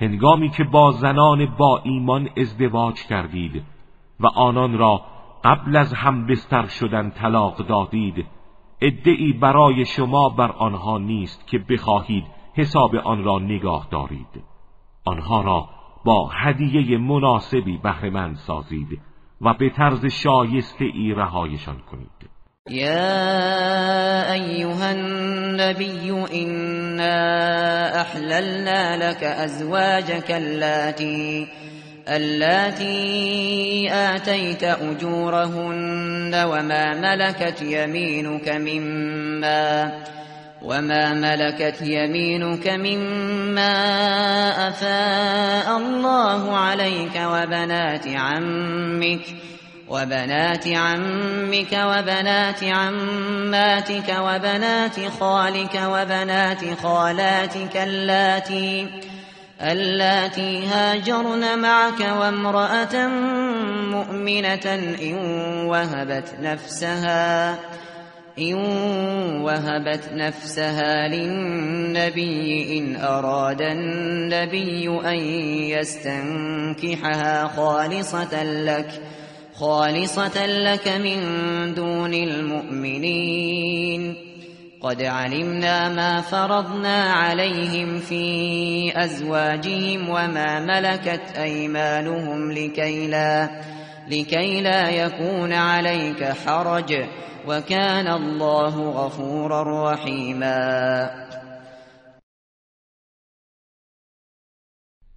هنگامی 0.00 0.50
که 0.50 0.64
با 0.64 0.90
زنان 0.90 1.56
با 1.58 1.82
ایمان 1.84 2.28
ازدواج 2.36 3.02
کردید 3.08 3.62
و 4.20 4.26
آنان 4.26 4.78
را 4.78 5.04
قبل 5.44 5.76
از 5.76 5.92
هم 5.92 6.26
بستر 6.26 6.66
شدن 6.66 7.10
طلاق 7.10 7.66
دادید 7.66 8.26
ادعی 8.82 9.32
برای 9.32 9.84
شما 9.84 10.28
بر 10.28 10.52
آنها 10.52 10.98
نیست 10.98 11.46
که 11.46 11.58
بخواهید 11.58 12.24
حساب 12.54 12.96
آن 12.96 13.24
را 13.24 13.38
نگاه 13.38 13.88
دارید. 13.90 14.42
آنها 15.04 15.40
را 15.40 15.68
با 16.04 16.30
هدیه 16.32 16.98
مناسبی 16.98 17.78
بهرهمند 17.78 18.36
سازید 18.36 19.00
و 19.40 19.54
به 19.54 19.70
طرز 19.70 20.06
شایسته 20.06 20.84
ای 20.84 21.14
رهایشان 21.14 21.76
کنید. 21.90 22.32
یا 22.70 24.32
ایها 24.32 24.86
النبی 24.86 26.10
انا 26.10 27.12
احللنا 28.00 28.94
لك 28.96 29.22
ازواجك 29.22 30.30
اللاتي 30.30 31.48
اللاتي 32.08 33.88
آتيت 33.92 34.64
أجورهن 34.64 36.34
وما 36.34 36.94
ملكت 36.94 37.62
يمينك 37.62 38.48
مما 38.48 39.92
وما 40.62 41.14
ملكت 41.14 41.82
يمينك 41.82 42.68
مما 42.68 43.68
أفاء 44.68 45.78
الله 45.78 46.56
عليك 46.56 47.16
وبنات 47.16 48.08
عمك 48.08 49.20
وبنات 49.88 50.68
عمك 50.68 51.72
وبنات 51.72 52.64
عماتك 52.64 54.16
وبنات 54.18 54.96
خالك 55.20 55.80
وبنات 55.86 56.80
خالاتك 56.82 57.76
اللاتي 57.76 58.86
اللاتي 59.62 60.66
هاجرن 60.66 61.58
معك 61.58 62.00
وامرأة 62.00 63.06
مؤمنة 63.90 64.74
إن 65.02 65.14
وهبت 65.66 66.34
نفسها 66.40 67.58
إن 68.38 68.54
وهبت 69.42 70.10
نفسها 70.12 71.08
للنبي 71.08 72.78
إن 72.78 72.96
أراد 72.96 73.62
النبي 73.62 74.88
أن 75.04 75.18
يستنكحها 75.70 77.48
خالصة 77.48 78.42
لك 78.42 78.88
خالصة 79.54 80.46
لك 80.46 80.88
من 80.88 81.18
دون 81.74 82.14
المؤمنين. 82.14 83.52
قد 84.82 85.02
علمنا 85.02 85.88
ما 85.88 86.20
فرضنا 86.20 87.12
عليهم 87.12 87.98
في 87.98 88.24
أزواجهم 88.96 90.08
وما 90.08 90.60
ملكت 90.60 91.36
أيمانهم 91.36 92.52
لكي 92.52 93.06
لا 93.06 93.62
لكي 94.08 94.62
لا 94.62 94.90
يكون 94.90 95.52
عليك 95.52 96.24
حرج. 96.24 96.92
وكان 97.48 98.06
الله 98.06 98.90
غفورا 98.90 99.92
رحیما 99.92 101.10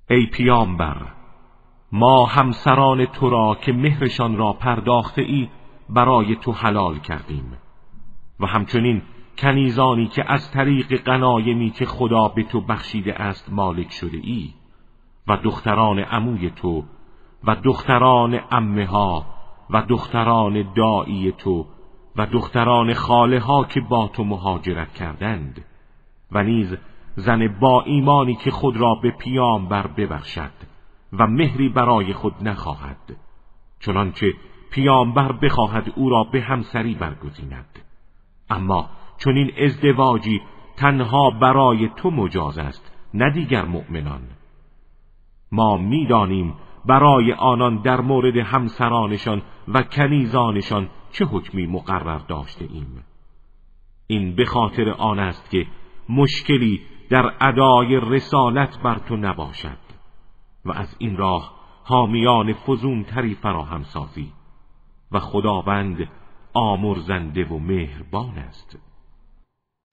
ای 0.09 0.25
پیامبر 0.25 1.13
ما 1.91 2.25
همسران 2.25 3.05
تو 3.05 3.29
را 3.29 3.57
که 3.65 3.71
مهرشان 3.71 4.37
را 4.37 4.53
پرداخته 4.53 5.21
ای 5.21 5.49
برای 5.89 6.35
تو 6.35 6.51
حلال 6.51 6.99
کردیم. 6.99 7.57
و 8.39 8.45
همچنین 8.45 9.01
کنیزانی 9.37 10.07
که 10.07 10.31
از 10.31 10.51
طریق 10.51 11.03
قنایمی 11.03 11.69
که 11.69 11.85
خدا 11.85 12.27
به 12.27 12.43
تو 12.43 12.61
بخشیده 12.61 13.21
است 13.21 13.53
مالک 13.53 13.91
شده 13.91 14.17
ای 14.17 14.53
و 15.27 15.37
دختران 15.37 15.99
عموی 15.99 16.49
تو 16.49 16.83
و 17.43 17.55
دختران 17.55 18.39
امه 18.51 18.85
ها 18.85 19.25
و 19.69 19.81
دختران 19.81 20.73
دایی 20.75 21.31
تو 21.31 21.65
و 22.15 22.25
دختران 22.25 22.93
خاله 22.93 23.39
ها 23.39 23.63
که 23.63 23.81
با 23.81 24.07
تو 24.07 24.23
مهاجرت 24.23 24.93
کردند 24.93 25.65
و 26.31 26.43
نیز 26.43 26.77
زن 27.15 27.47
با 27.59 27.81
ایمانی 27.81 28.35
که 28.35 28.51
خود 28.51 28.77
را 28.77 28.95
به 28.95 29.11
پیامبر 29.11 29.87
ببخشد 29.87 30.51
و 31.13 31.27
مهری 31.27 31.69
برای 31.69 32.13
خود 32.13 32.33
نخواهد 32.41 33.17
چنانچه 33.79 34.33
پیامبر 34.71 35.31
بخواهد 35.31 35.93
او 35.95 36.09
را 36.09 36.23
به 36.23 36.41
همسری 36.41 36.95
برگزیند. 36.95 37.79
اما 38.49 38.89
چون 39.17 39.37
این 39.37 39.51
ازدواجی 39.57 40.41
تنها 40.77 41.29
برای 41.29 41.89
تو 41.95 42.11
مجاز 42.11 42.57
است 42.57 42.91
نه 43.13 43.29
دیگر 43.29 43.65
مؤمنان. 43.65 44.21
ما 45.51 45.77
می‌دانیم 45.77 46.53
برای 46.85 47.33
آنان 47.33 47.81
در 47.81 48.01
مورد 48.01 48.37
همسرانشان 48.37 49.41
و 49.67 49.83
کنیزانشان 49.83 50.89
چه 51.11 51.25
حکمی 51.25 51.67
مقرر 51.67 52.17
داشته 52.17 52.65
ایم. 52.71 53.03
این 54.07 54.35
به 54.35 54.45
خاطر 54.45 54.89
آن 54.89 55.19
است 55.19 55.49
که 55.49 55.67
مشکلی 56.09 56.81
در 57.09 57.33
ادای 57.41 57.99
رسالت 58.03 58.79
بر 58.83 58.95
تو 58.95 59.15
نباشد 59.17 59.77
و 60.65 60.71
از 60.71 60.95
این 60.99 61.17
راه 61.17 61.53
حامیان 61.83 62.53
فزون 62.53 63.03
تری 63.03 63.35
فراهم 63.35 63.83
سازی 63.83 64.31
و 65.11 65.19
خداوند 65.19 66.09
آمرزنده 66.53 67.45
و 67.45 67.59
مهربان 67.59 68.37
است. 68.37 68.79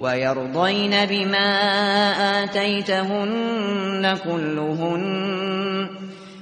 ويرضين 0.00 0.90
بما 1.06 1.48
آتيتهن 2.42 4.16
كلهن. 4.24 5.04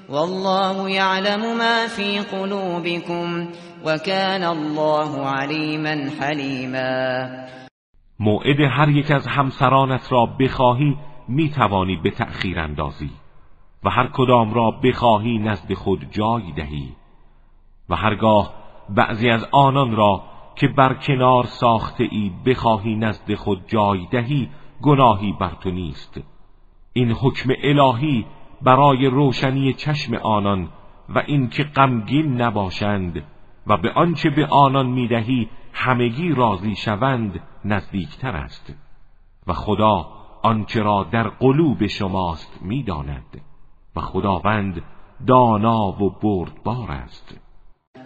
والله 0.08 0.90
يعلم 0.90 1.58
ما 1.58 1.86
في 1.86 2.18
قلوبكم 2.18 3.48
وكان 3.84 4.44
الله 4.44 5.26
عليما 5.26 6.10
حليما. 6.20 7.28
موعد 8.20 8.60
هر 8.60 8.88
یک 8.88 9.10
از 9.10 9.26
همسرانت 9.26 10.12
را 10.12 10.26
بخواهی 10.26 10.96
می 11.28 11.50
توانی 11.50 11.96
به 11.96 12.10
تأخیر 12.10 12.60
اندازی 12.60 13.10
و 13.84 13.90
هر 13.90 14.08
کدام 14.14 14.54
را 14.54 14.70
بخواهی 14.70 15.38
نزد 15.38 15.74
خود 15.74 16.06
جای 16.10 16.52
دهی 16.56 16.88
و 17.88 17.96
هرگاه 17.96 18.54
بعضی 18.88 19.30
از 19.30 19.46
آنان 19.52 19.96
را 19.96 20.22
که 20.58 20.68
بر 20.68 20.94
کنار 20.94 21.44
ساخته 21.44 22.08
ای 22.10 22.32
بخواهی 22.46 22.96
نزد 22.96 23.34
خود 23.34 23.62
جای 23.66 24.06
دهی 24.10 24.48
گناهی 24.82 25.32
بر 25.32 25.52
تو 25.60 25.70
نیست. 25.70 26.20
این 26.92 27.12
حکم 27.12 27.50
الهی 27.62 28.26
برای 28.62 29.06
روشنی 29.06 29.72
چشم 29.72 30.14
آنان 30.14 30.68
و 31.08 31.22
اینکه 31.26 31.64
غمگین 31.64 32.40
نباشند 32.40 33.22
و 33.66 33.76
به 33.76 33.92
آنچه 33.92 34.30
به 34.30 34.46
آنان 34.46 34.86
می‌دهی 34.86 35.48
همگی 35.72 36.34
راضی 36.34 36.76
شوند 36.76 37.40
نزدیکتر 37.64 38.36
است. 38.36 38.74
و 39.46 39.52
خدا 39.52 40.08
آنچه 40.42 40.82
را 40.82 41.06
در 41.10 41.28
قلوب 41.28 41.86
شماست 41.86 42.58
می‌داند. 42.62 43.40
و 43.96 44.00
خداوند 44.00 44.82
دانا 45.26 45.88
و 45.88 46.10
بردبار 46.22 46.90
است. 46.90 47.47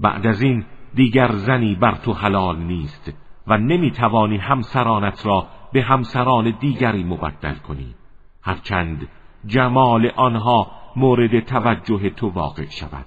بعد 0.00 0.26
از 0.26 0.42
این 0.42 0.64
دیگر 0.94 1.32
زنی 1.32 1.74
بر 1.74 1.94
تو 1.94 2.12
حلال 2.12 2.58
نیست 2.58 3.12
و 3.46 3.58
نمی‌توانی 3.58 4.36
همسرانت 4.36 5.26
را 5.26 5.46
به 5.72 5.82
همسران 5.82 6.50
دیگری 6.60 7.04
مبدل 7.04 7.54
کنی. 7.54 7.94
هرچند 8.42 9.08
جمال 9.46 10.10
آنها 10.16 10.70
مورد 10.96 11.40
توجه 11.40 12.10
تو 12.10 12.28
واقع 12.28 12.66
شود. 12.70 13.06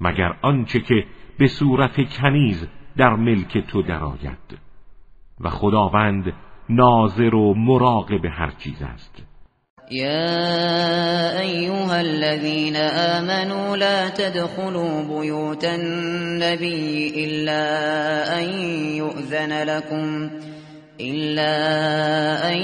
مگر 0.00 0.36
آنچه 0.42 0.80
که 0.80 1.06
به 1.38 1.46
صورت 1.46 2.18
کنیز 2.18 2.68
در 2.96 3.14
ملک 3.16 3.58
تو 3.58 3.82
درآید. 3.82 4.58
و 5.40 5.50
خداوند 5.50 6.32
ناظر 6.68 7.34
و 7.34 7.54
مراقب 7.54 8.24
هر 8.24 8.50
چیز 8.50 8.82
است. 8.82 9.26
يا 9.94 11.40
أيها 11.40 12.00
الذين 12.00 12.76
آمنوا 12.76 13.76
لا 13.76 14.08
تدخلوا 14.08 15.02
بيوت 15.02 15.64
النبي 15.64 17.12
إلا 17.24 17.62
أن 18.40 18.44
يؤذن 18.96 19.62
لكم 19.62 20.30
إلا 21.00 21.52
أن 22.52 22.56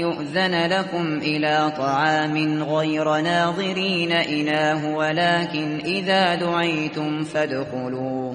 يؤذن 0.00 0.66
لكم 0.66 1.18
إلى 1.18 1.72
طعام 1.76 2.62
غير 2.62 3.20
ناظرين 3.20 4.12
إناه 4.12 4.96
ولكن 4.96 5.80
إذا 5.84 6.34
دعيتم 6.34 7.24
فادخلوا. 7.24 8.34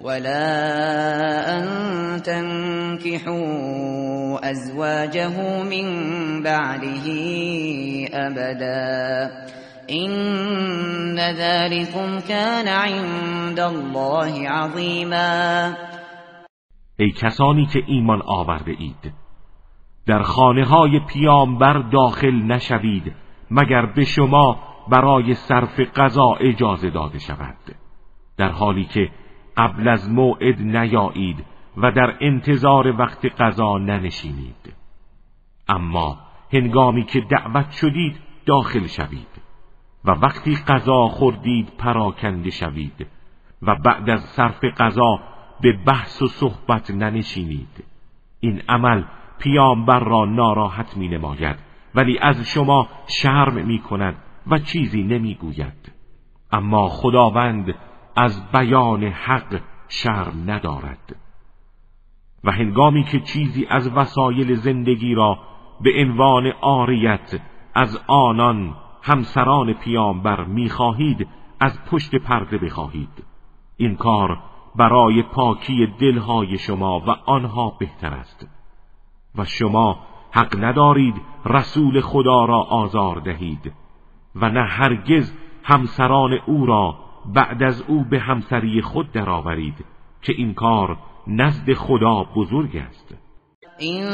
ولا 0.00 1.58
أن 1.58 1.66
تنكحوا 2.22 3.40
أزواجه 4.50 5.62
من 5.62 5.86
بعده 6.42 7.06
أبدا 8.12 9.30
این 9.88 11.16
ذلكم 11.16 12.18
كان 12.28 12.68
عند 12.68 13.60
الله 13.60 14.48
عظیما 14.48 15.74
ای 16.98 17.10
کسانی 17.10 17.66
که 17.66 17.82
ایمان 17.86 18.22
آورده 18.26 18.72
اید 18.78 19.12
در 20.06 20.22
خانه 20.22 20.64
های 20.64 21.00
پیامبر 21.12 21.82
داخل 21.92 22.34
نشوید 22.34 23.14
مگر 23.50 23.86
به 23.86 24.04
شما 24.04 24.58
برای 24.88 25.34
صرف 25.34 25.80
قضا 25.80 26.34
اجازه 26.40 26.90
داده 26.90 27.18
شود. 27.18 27.56
در 28.36 28.48
حالی 28.48 28.84
که 28.84 29.08
قبل 29.60 29.88
از 29.88 30.10
موعد 30.10 30.62
نیایید 30.62 31.44
و 31.76 31.92
در 31.92 32.16
انتظار 32.20 33.00
وقت 33.00 33.26
قضا 33.42 33.78
ننشینید. 33.78 34.74
اما 35.68 36.18
هنگامی 36.52 37.04
که 37.04 37.20
دعوت 37.20 37.70
شدید 37.70 38.20
داخل 38.46 38.86
شوید 38.86 39.40
و 40.04 40.10
وقتی 40.10 40.56
قضا 40.68 41.08
خوردید 41.08 41.72
پراکنده 41.78 42.50
شوید 42.50 43.06
و 43.62 43.74
بعد 43.74 44.10
از 44.10 44.20
صرف 44.20 44.64
قضا 44.64 45.20
به 45.60 45.72
بحث 45.72 46.22
و 46.22 46.28
صحبت 46.28 46.90
ننشینید. 46.90 47.84
این 48.40 48.62
عمل 48.68 49.04
پیامبر 49.38 50.00
را 50.00 50.24
ناراحت 50.24 50.96
می 50.96 51.08
نماید 51.08 51.56
ولی 51.94 52.18
از 52.18 52.48
شما 52.48 52.88
شرم 53.06 53.66
می 53.66 53.78
کند 53.78 54.16
و 54.46 54.58
چیزی 54.58 55.02
نمی 55.02 55.34
گوید 55.34 55.92
اما 56.52 56.88
خداوند 56.88 57.74
از 58.20 58.52
بیان 58.52 59.04
حق 59.04 59.60
شرم 59.88 60.44
ندارد. 60.46 61.16
و 62.44 62.52
هنگامی 62.52 63.04
که 63.04 63.20
چیزی 63.20 63.66
از 63.70 63.88
وسایل 63.96 64.54
زندگی 64.54 65.14
را 65.14 65.38
به 65.80 65.90
عنوان 65.98 66.52
آریت 66.60 67.40
از 67.74 68.00
آنان 68.06 68.76
همسران 69.02 69.72
پیامبر 69.72 70.44
می‌خواهید 70.44 71.28
از 71.60 71.84
پشت 71.84 72.14
پرده 72.14 72.58
بخواهید. 72.58 73.24
این 73.76 73.96
کار 73.96 74.38
برای 74.76 75.22
پاکی 75.22 75.86
دلهای 75.86 76.58
شما 76.58 77.00
و 77.00 77.10
آنها 77.10 77.76
بهتر 77.78 78.14
است. 78.14 78.48
و 79.38 79.44
شما 79.44 79.98
حق 80.30 80.64
ندارید 80.64 81.14
رسول 81.44 82.00
خدا 82.00 82.44
را 82.44 82.58
آزار 82.60 83.20
دهید. 83.20 83.72
و 84.34 84.48
نه 84.48 84.62
هرگز 84.62 85.32
همسران 85.64 86.32
او 86.46 86.66
را 86.66 87.09
بعد 87.34 87.62
از 87.62 87.82
او 87.88 88.04
به 88.04 88.18
همسری 88.18 88.82
خود 88.82 89.12
درآورید 89.12 89.84
که 90.22 90.32
این 90.36 90.54
کار 90.54 90.96
نزد 91.26 91.72
خدا 91.72 92.24
بزرگ 92.36 92.76
است. 92.76 93.14
این 93.78 94.06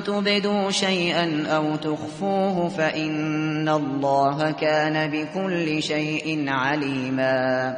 تبدو 0.00 0.70
شیئا 0.70 1.58
او 1.58 1.76
تخفوه 1.76 2.68
فإن 2.68 3.68
الله 3.68 4.52
كان 4.52 5.10
بكل 5.10 5.80
شیء 5.80 6.50
علیما. 6.50 7.72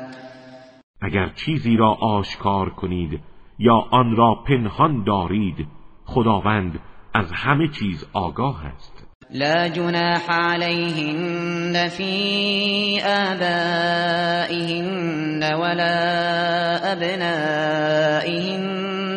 اگر 1.00 1.28
چیزی 1.28 1.76
را 1.76 1.92
آشکار 1.92 2.70
کنید 2.70 3.20
یا 3.58 3.74
آن 3.90 4.16
را 4.16 4.34
پنهان 4.46 5.04
دارید 5.04 5.66
خداوند 6.04 6.80
از 7.14 7.32
همه 7.32 7.68
چیز 7.68 8.06
آگاه 8.12 8.66
است. 8.66 8.95
لا 9.30 9.66
جناح 9.66 10.30
عليهن 10.30 11.88
في 11.96 13.02
آبائهن 13.02 14.54
ولا 15.54 16.92
أبنائهن 16.92 18.16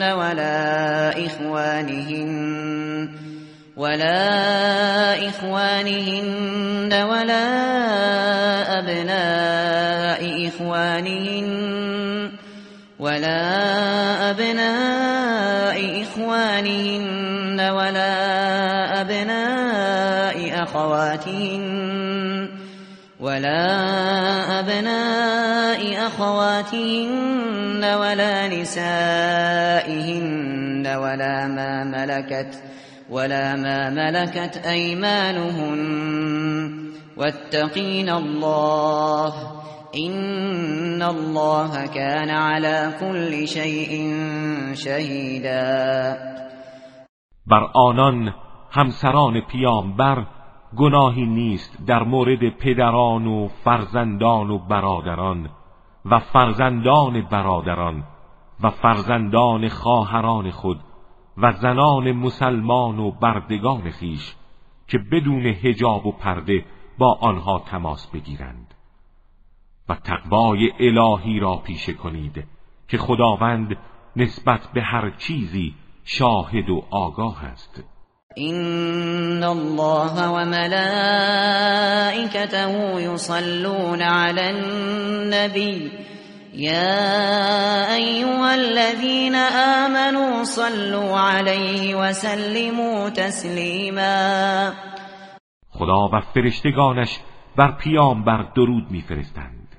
ولا 0.03 1.25
إخوانهن 1.25 3.09
ولا 3.77 5.29
إخوانهن 5.29 6.93
ولا 6.93 7.45
أبناء 8.79 10.47
إخوانهن 10.47 12.31
ولا 12.99 13.39
أبناء 14.31 16.01
إخوانهن 16.01 17.59
ولا 17.59 18.18
أخواتهن 20.69 22.49
ولا 23.19 23.65
أبناء 24.59 26.07
أخواتهن 26.07 27.83
ولا 27.83 28.47
نسائهن 28.47 29.77
ولا 30.87 31.47
ما 31.47 31.83
ملكت 31.83 32.63
ولا 33.09 33.55
ما 33.55 33.89
ملكت 33.89 34.57
أيمانهن 34.65 35.79
واتقين 37.17 38.09
الله 38.09 39.33
این 39.93 41.01
الله 41.03 41.85
كان 41.85 42.29
على 42.29 42.93
كل 42.99 43.47
شيء 43.47 44.13
شهیدا 44.73 46.17
بر 47.47 47.69
آنان 47.75 48.33
همسران 48.71 49.41
پیامبر 49.41 50.25
گناهی 50.77 51.25
نیست 51.25 51.85
در 51.85 52.03
مورد 52.03 52.49
پدران 52.49 53.27
و 53.27 53.47
فرزندان 53.47 54.49
و 54.49 54.57
برادران 54.57 55.49
و 56.05 56.19
فرزندان 56.19 57.21
برادران 57.21 58.03
و 58.63 58.69
فرزندان 58.69 59.69
خواهران 59.69 60.51
خود 60.51 60.79
و 61.37 61.51
زنان 61.51 62.11
مسلمان 62.11 62.99
و 62.99 63.11
بردگان 63.11 63.89
خیش 63.89 64.35
که 64.87 64.97
بدون 65.11 65.45
هجاب 65.45 66.05
و 66.05 66.11
پرده 66.11 66.65
با 66.97 67.17
آنها 67.21 67.59
تماس 67.59 68.11
بگیرند. 68.11 68.73
و 69.89 69.95
تقوای 69.95 70.71
الهی 70.79 71.39
را 71.39 71.55
پیشه 71.55 71.93
کنید 71.93 72.47
که 72.87 72.97
خداوند 72.97 73.77
نسبت 74.15 74.69
به 74.73 74.81
هر 74.81 75.09
چیزی 75.09 75.75
شاهد 76.03 76.69
و 76.69 76.83
آگاه 76.91 77.45
است. 77.45 77.83
این 78.39 79.43
الله 79.43 80.27
و 80.27 80.45
ملائکته 80.45 81.85
یصلون 83.01 84.01
علی 84.01 84.41
النبی 84.41 85.91
یا 86.53 87.95
ایها 87.95 88.49
الذین 88.49 89.35
آمنوا 89.85 90.43
صلوا 90.43 91.19
علیه 91.19 91.97
و 91.97 92.13
سلموا 92.13 93.09
تسلیما 93.09 94.71
خدا 95.69 96.09
و 96.13 96.19
فرشتگانش 96.33 97.19
بر 97.55 97.71
پیامبر 97.71 98.45
درود 98.55 98.91
میفرستند. 98.91 99.75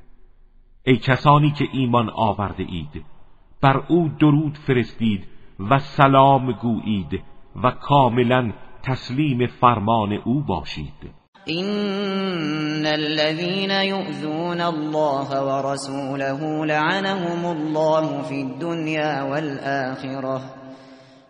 ای 0.87 0.97
کسانی 0.97 1.51
که 1.51 1.65
ایمان 1.73 2.11
آورده 2.11 2.63
اید 2.63 3.05
بر 3.63 3.83
او 3.89 4.09
درود 4.21 4.59
فرستید 4.67 5.27
و 5.71 5.79
سلام 5.79 6.53
گویید. 6.53 7.23
و 7.57 7.71
کاملا 7.71 8.53
تسلیم 8.83 9.47
فرمان 9.47 10.13
او 10.13 10.43
باشید. 10.43 11.21
این 11.45 12.87
الذين 12.87 13.71
يؤذون 13.71 14.61
الله 14.61 15.41
ورسوله 15.41 16.65
لعنهم 16.67 17.47
الله 17.47 18.23
في 18.23 18.43
الدنيا 18.43 19.23
والآخرة 19.23 20.41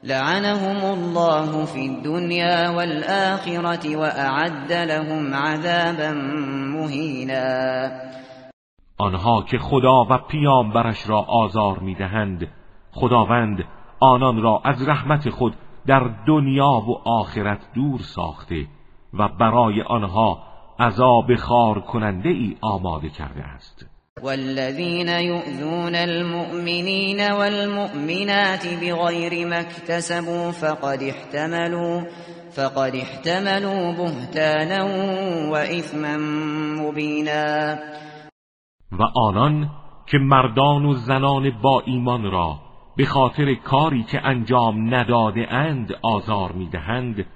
لعنهم 0.05 0.85
الله 0.85 1.65
في 1.65 1.87
الدنيا 1.87 2.69
والآخرة 2.71 3.97
وأعد 3.97 4.73
لهم 4.73 5.35
عذابا 5.35 6.13
مهینا 6.75 7.91
آنها 8.99 9.43
که 9.43 9.59
خدا 9.59 10.05
و 10.11 10.19
پیامبرش 10.29 11.09
را 11.09 11.21
آزار 11.21 11.79
می‌دهند 11.79 12.49
خداوند 12.93 13.65
آنان 14.01 14.43
را 14.43 14.61
از 14.65 14.89
رحمت 14.89 15.31
خود 15.31 15.55
در 15.87 16.11
دنیا 16.27 16.83
و 16.89 17.09
آخرت 17.09 17.61
دور 17.75 18.01
ساخته 18.01 18.67
و 19.15 19.29
برای 19.29 19.83
آنها 19.83 20.43
عذاب 20.81 21.35
خار 21.35 21.81
کننده 21.81 22.29
ای 22.29 22.57
آماده 22.61 23.09
کرده 23.09 23.43
است. 23.43 23.87
والذین 24.23 25.09
یؤذون 25.09 25.95
المؤمنین 25.95 27.33
والمؤمنات 27.33 28.67
بغیر 28.83 29.49
ما 29.49 29.55
اكتسبوا 29.55 30.53
فقد 30.53 31.03
احتملوا 31.03 32.03
فقد 32.51 32.97
احتملوا 32.97 33.93
بهتانا 33.93 34.87
و 35.53 35.57
مبینا. 36.81 37.77
و 38.93 39.03
آنان 39.15 39.71
که 40.07 40.19
مردان 40.19 40.85
و 40.85 40.95
زنان 40.95 41.51
با 41.63 41.83
ایمان 41.87 42.31
را 42.31 42.59
به 43.01 43.07
خاطر 43.07 43.55
کاری 43.55 44.03
که 44.03 44.21
انجام 44.25 44.95
نداده 44.95 45.53
اند 45.53 45.93
آزار 46.03 46.53
می‌دهند 46.53 47.27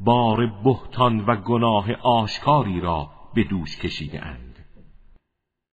بار 0.00 0.36
بهتان 0.64 1.20
و 1.20 1.36
گناه 1.36 1.92
آشکاری 2.02 2.80
را 2.80 3.10
به 3.34 3.44
دوش 3.44 3.78
کشیده 3.78 4.26
اند. 4.26 4.56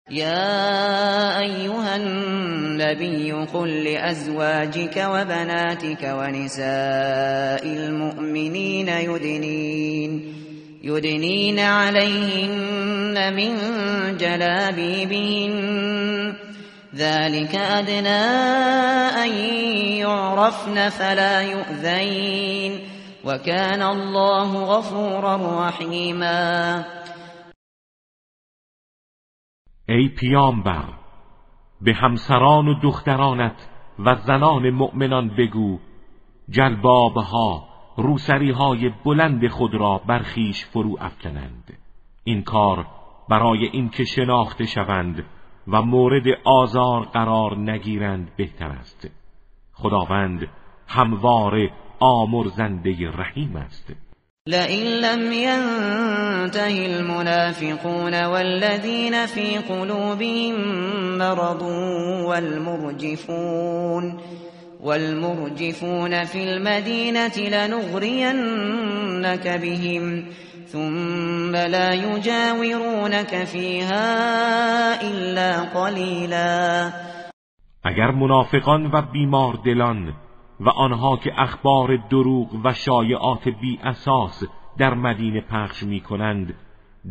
یا 0.10 1.40
ایها 1.40 1.94
النبی 1.94 3.32
قل 3.32 3.70
لأزواجك 3.70 5.08
و 5.14 5.26
بناتك 5.26 6.16
و 6.20 6.28
نساء 6.28 7.64
المؤمنین 7.64 8.88
یدنین 8.88 10.22
يدنين 10.84 11.60
عليهن 11.60 13.34
من 13.34 13.58
جلابيبهن 14.18 15.54
ذلك 16.96 17.56
أدنى 17.56 18.24
أن 19.24 19.32
يعرفن 19.98 20.90
فلا 20.90 21.42
يؤذين 21.42 22.80
وكان 23.26 23.82
الله 23.82 24.66
غفورا 24.66 25.68
رحیما 25.68 26.84
ای 29.90 30.10
پیامبر 30.10 30.84
به 31.82 31.94
همسران 31.94 32.68
و 32.68 32.80
دخترانت 32.84 33.70
و 34.00 34.16
زنان 34.16 34.70
مؤمنان 34.70 35.36
بگو 35.38 35.80
جلبابها 36.50 37.68
روسری 37.98 38.52
های 38.52 38.92
بلند 39.06 39.48
خود 39.48 39.76
را 39.76 40.02
برخیش 40.08 40.66
فرو 40.66 40.98
افکنند. 41.00 41.78
این 42.24 42.44
کار 42.44 42.86
برای 43.30 43.66
اینکه 43.66 44.04
شناخته 44.04 44.66
شوند 44.66 45.26
و 45.68 45.82
مورد 45.82 46.24
آزار 46.46 47.02
قرار 47.04 47.58
نگیرند 47.58 48.32
بهتر 48.38 48.70
است. 48.70 49.08
خداوند 49.74 50.48
هموار 50.88 51.70
آمرزنده 52.00 53.12
رحیم 53.18 53.56
است. 53.56 53.94
لئن 54.48 54.84
لم 54.84 55.32
ينته 55.32 56.86
المنافقون 56.86 58.26
والذين 58.26 59.26
في 59.26 59.58
قلوبهم 59.58 60.56
مرض 61.18 61.62
والمرجفون 62.28 64.20
والمرجفون 64.84 66.26
في 66.26 66.44
المدينة 66.44 67.38
لنغرينك 67.38 68.68
بهم. 69.48 70.26
ثم 70.74 71.56
لا 71.56 71.94
يجاورونك 71.94 73.44
فيها 73.44 75.02
إلا 75.02 75.64
قليلا. 75.64 76.92
اگر 77.84 78.12
منافقان 78.12 78.86
و 78.86 79.02
بیمار 79.02 79.56
دلان 79.66 80.14
و 80.60 80.70
آنها 80.70 81.18
که 81.18 81.32
اخبار 81.38 81.98
دروغ 82.10 82.60
و 82.64 82.74
شایعات 82.74 83.50
بی 83.50 83.80
اساس 83.84 84.44
در 84.78 84.94
مدینه 84.94 85.42
پخش 85.42 85.84
می 85.84 86.00
کنند 86.00 86.56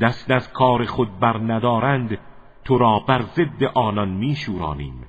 دست 0.01 0.31
از 0.31 0.53
کار 0.53 0.85
خود 0.85 1.21
بر 1.21 1.37
ندارند 1.37 2.19
تو 2.65 2.79
را 2.79 2.99
بر 3.09 3.23
ضد 3.23 3.65
آنان 3.75 4.09
می 4.09 4.37
شورانیم 4.37 5.05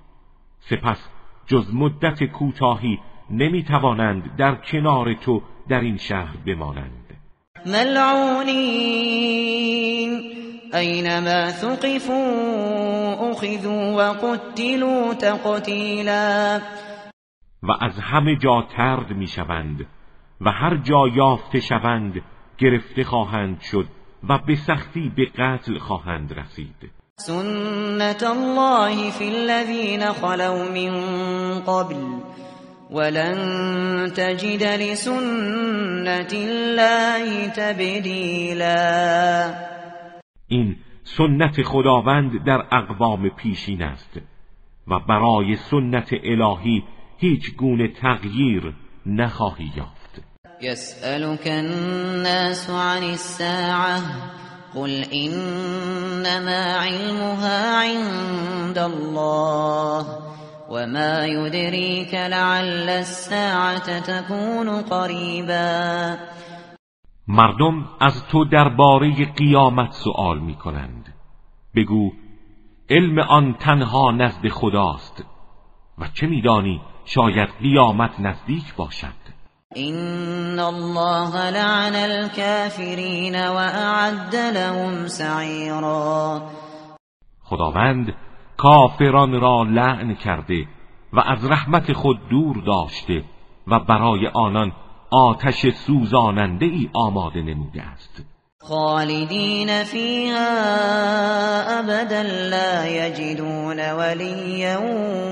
سپس 0.59 1.09
جز 1.47 1.73
مدت 1.73 2.23
کوتاهی 2.23 2.99
نمی 3.29 3.63
توانند 3.63 4.35
در 4.37 4.55
کنار 4.55 5.13
تو 5.13 5.41
در 5.69 5.79
این 5.79 5.97
شهر 5.97 6.37
بمانند. 6.45 7.02
ملعونین 7.65 9.53
اینما 10.73 11.49
ثقفوا 11.49 12.23
اخذوا 13.31 13.95
و 13.97 14.01
قتلوا 14.01 15.13
تقتیلا 15.13 16.59
و 17.63 17.71
از 17.81 17.99
همه 17.99 18.35
جا 18.35 18.67
ترد 18.77 19.11
می 19.11 19.27
شوند 19.27 19.85
و 20.41 20.51
هر 20.51 20.77
جا 20.77 21.07
یافته 21.15 21.59
شوند 21.59 22.21
گرفته 22.57 23.03
خواهند 23.03 23.61
شد 23.61 23.85
و 24.29 24.37
به 24.37 24.55
سختی 24.55 25.11
به 25.15 25.25
قتل 25.25 25.77
خواهند 25.77 26.33
رسید. 26.33 26.91
سنت 27.15 28.23
الله 28.23 29.11
فی 29.11 29.25
الذین 29.25 30.05
خلو 30.05 30.53
من 30.57 30.93
قبل. 31.59 31.95
ولن 32.93 34.11
تجد 34.15 34.63
لسنت 34.63 36.33
الله 36.33 37.49
تبدیلا 37.49 38.73
این 40.47 40.75
سنت 41.03 41.61
خداوند 41.61 42.45
در 42.45 42.63
اقوام 42.71 43.29
پیشین 43.29 43.83
است 43.83 44.19
و 44.87 44.99
برای 44.99 45.55
سنت 45.55 46.09
الهی 46.23 46.83
هیچ 47.17 47.55
گونه 47.57 47.87
تغییر 47.87 48.73
نخواهی 49.05 49.71
یافت. 49.77 50.21
یسألك 50.61 51.47
الناس 51.47 52.69
عن 52.69 53.03
الساعه 53.03 54.01
قل 54.75 55.03
انما 55.11 56.79
علمها 56.81 57.81
عند 57.81 58.77
الله. 58.77 60.05
وما 60.73 61.25
يدريك 61.25 62.13
لعل 62.13 62.89
الساعة 62.89 63.99
تكون 63.99 64.81
قریبا 64.81 66.17
مردم 67.27 67.85
از 68.01 68.27
تو 68.27 68.45
درباره 68.45 69.25
قیامت 69.25 69.91
سوال 69.91 70.39
می 70.39 70.55
کنند 70.55 71.13
بگو 71.75 72.11
علم 72.89 73.19
آن 73.19 73.53
تنها 73.53 74.11
نزد 74.11 74.47
خداست 74.47 75.23
و 75.97 76.07
چه 76.13 76.27
میدانی 76.27 76.81
شاید 77.05 77.49
قیامت 77.61 78.19
نزدیک 78.19 78.75
باشد؟ 78.75 79.23
این 79.75 80.59
الله 80.59 81.51
لعن 81.51 81.95
الكافرین 81.95 83.47
و 83.47 83.55
اعد 83.55 84.35
لهم 84.35 85.07
سعیرا 85.07 86.41
خداوند 87.43 88.13
کافران 88.63 89.41
را 89.41 89.63
لعن 89.63 90.15
کرده 90.15 90.67
و 91.13 91.19
از 91.19 91.51
رحمت 91.51 91.93
خود 91.93 92.29
دور 92.29 92.57
داشته 92.57 93.23
و 93.67 93.79
برای 93.79 94.27
آنان 94.27 94.71
آتش 95.11 95.67
سوزاننده 95.69 96.65
ای 96.65 96.89
آماده 96.93 97.41
نموده 97.41 97.81
است. 97.81 98.25
خالدین 98.61 99.83
فیها 99.83 100.37
ابدا 101.79 102.21
لا 102.21 102.87
یجدون 102.87 103.79
ولیا 103.79 104.81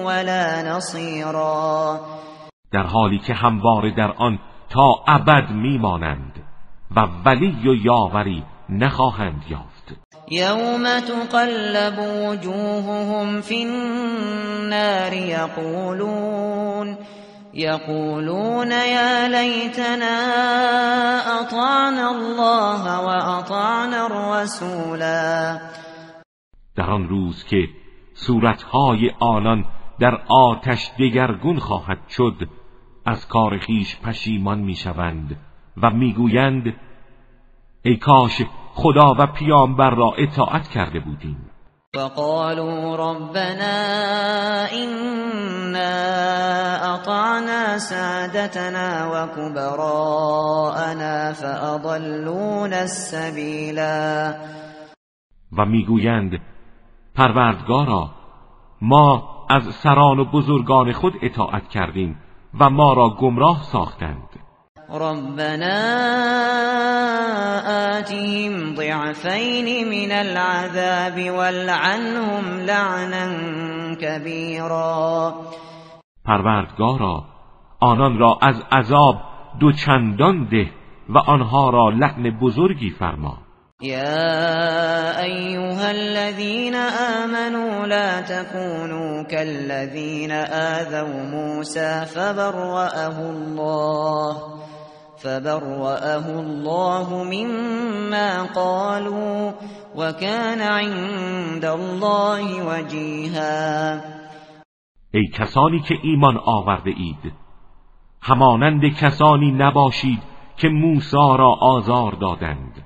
ولا 0.05 0.61
نصیرا. 0.61 1.99
در 2.71 2.83
حالی 2.83 3.19
که 3.19 3.33
همواره 3.33 3.91
در 3.91 4.11
آن 4.11 4.39
تا 4.69 5.03
ابد 5.07 5.51
میمانند 5.51 6.43
و 6.95 7.07
ولی 7.25 7.69
و 7.69 7.73
یاوری 7.73 8.43
نخواهند 8.69 9.43
یافت. 9.49 9.70
یوم 10.31 10.99
تقلب 10.99 11.99
وجوههم 11.99 13.41
فی 13.41 13.63
النار 13.63 15.13
یقولون 15.13 16.97
يقولون 17.53 18.71
يا 18.71 19.27
ليتنا 19.27 20.17
اطعنا 21.41 22.09
الله 22.09 22.99
واطعنا 22.99 24.05
الرسولا 24.05 25.59
در 26.75 26.89
آن 26.91 27.07
روز 27.07 27.43
که 27.43 27.67
صورتهای 28.13 29.11
آنان 29.19 29.65
در 29.99 30.21
آتش 30.27 30.91
دگرگون 30.99 31.59
خواهد 31.59 32.07
شد 32.09 32.49
از 33.05 33.27
کار 33.27 33.57
خیش 33.57 33.99
پشیمان 33.99 34.59
می‌شوند 34.59 35.37
و 35.77 35.89
می‌گویند 35.89 36.73
ای 37.83 37.97
کاش 37.97 38.41
خدا 38.73 39.15
و 39.19 39.27
پیامبر 39.27 39.89
را 39.89 40.11
اطاعت 40.17 40.67
کرده 40.67 40.99
بودیم. 40.99 41.51
وقالوا 41.95 42.95
ربنا 42.95 43.77
إنا 44.71 45.95
أطعنا 46.95 47.77
سادتنا 47.77 49.11
وكبراءنا 49.13 50.13
فأضلون 51.33 52.73
السبيلا. 52.73 54.33
و 55.57 55.65
می‌گویند 55.65 56.39
پروردگارا 57.15 58.09
ما 58.81 59.23
از 59.49 59.63
سران 59.63 60.19
و 60.19 60.25
بزرگان 60.25 60.91
خود 60.91 61.13
اطاعت 61.21 61.67
کردیم 61.69 62.17
و 62.59 62.69
ما 62.69 62.93
را 62.93 63.09
گمراه 63.09 63.63
ساختند. 63.63 64.40
ربنا 64.91 65.79
آتهم 67.97 68.75
ضعفين 68.75 69.89
من 69.89 70.11
العذاب 70.11 71.31
والعنهم 71.31 72.59
لعنا 72.59 73.25
كبيرا. 74.01 75.33
پروردگارا 76.25 77.23
آنان 77.79 78.17
را 78.17 78.37
از 78.41 78.55
عذاب 78.71 79.15
دو 79.59 79.71
چندان 79.71 80.47
ده 80.51 80.69
و 81.09 81.17
آنها 81.17 81.69
را 81.69 81.89
لعن 81.89 82.39
بزرگی 82.41 82.89
فرما. 82.89 83.37
يا 83.81 85.21
أيها 85.23 85.91
الذين 85.91 86.75
آمنوا 86.75 87.85
لا 87.85 88.21
تكونوا 88.21 89.23
كالذين 89.23 90.31
آذوا 90.31 91.23
موسى 91.23 92.05
فبرأه 92.05 93.19
الله. 93.19 94.61
فبرأه 95.23 96.39
الله 96.39 97.23
مما 97.23 98.43
قالوا 98.55 99.51
وكان 99.95 100.61
عند 100.61 101.65
الله 101.65 102.63
وجيها. 102.63 104.01
ای 105.13 105.27
کسانی 105.27 105.79
که 105.79 105.95
ایمان 106.03 106.37
آورده 106.37 106.91
اید 106.97 107.33
همانند 108.21 108.85
کسانی 108.85 109.51
نباشید 109.51 110.21
که 110.57 110.69
موسی 110.69 111.17
را 111.17 111.51
آزار 111.61 112.11
دادند 112.11 112.83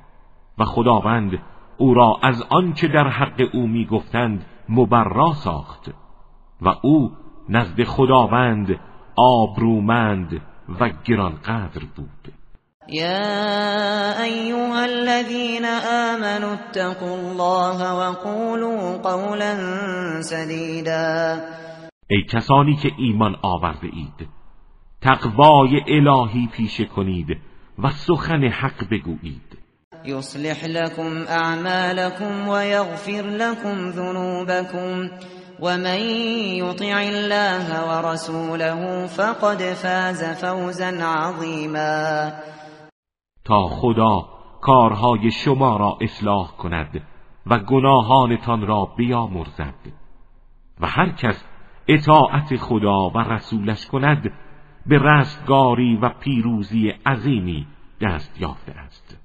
و 0.58 0.66
خداوند 0.66 1.40
او 1.78 1.94
را 1.94 2.20
از 2.24 2.44
آنچه 2.50 2.88
در 2.88 3.08
حق 3.08 3.50
او 3.54 3.68
می‌گفتند 3.68 4.46
مبرا 4.70 5.34
ساخت 5.34 5.92
و 6.62 6.70
او 6.82 7.12
نزد 7.50 7.84
خداوند 7.84 8.80
آبرومند 9.16 10.42
و 10.70 10.90
گرانقدر 11.06 11.82
بود. 11.96 12.34
يا 12.90 14.24
أيها 14.24 14.86
الذين 14.86 15.66
آمنوا 15.66 16.54
اتقوا 16.54 17.16
الله 17.18 17.94
وقولوا 17.94 18.98
قولا 18.98 19.56
سديدا 20.22 21.42
ای 22.10 22.24
کسانی 22.30 22.76
که 22.76 22.92
ایمان 22.98 23.36
آورده 23.42 23.88
اید 23.94 24.30
تقوای 25.02 25.82
الهی 25.88 26.50
پیشه 26.52 26.86
کنید 26.86 27.28
و 27.80 27.90
سخن 27.90 28.44
حق 28.44 28.90
بگویید. 28.92 29.58
يصلح 30.06 30.66
لكم 30.66 31.26
اعمالكم 31.28 32.48
ويغفر 32.48 33.22
لكم 33.22 33.90
ذنوبكم 33.90 35.10
ومن 35.60 36.00
يطع 36.60 36.98
الله 37.00 37.68
ورسوله 37.90 39.08
فقد 39.08 39.58
فاز 39.58 40.24
فوزا 40.24 40.92
عظيما. 41.02 42.32
تا 43.46 43.68
خدا 43.68 44.26
کارهای 44.62 45.32
شما 45.32 45.78
را 45.78 45.98
اصلاح 46.02 46.52
کند 46.58 47.02
و 47.46 47.60
گناهانتان 47.60 48.68
را 48.68 48.86
بیامرزد. 48.98 49.92
و 50.80 50.88
هر 50.88 51.10
کس 51.10 51.44
اطاعت 51.88 52.56
خدا 52.56 53.10
و 53.10 53.18
رسولش 53.18 53.88
کند 53.88 54.32
به 54.86 54.98
رستگاری 54.98 55.96
و 55.96 56.10
پیروزی 56.10 56.90
عظیمی 57.06 57.68
دست 58.02 58.42
یافته 58.42 58.72
است. 58.72 59.25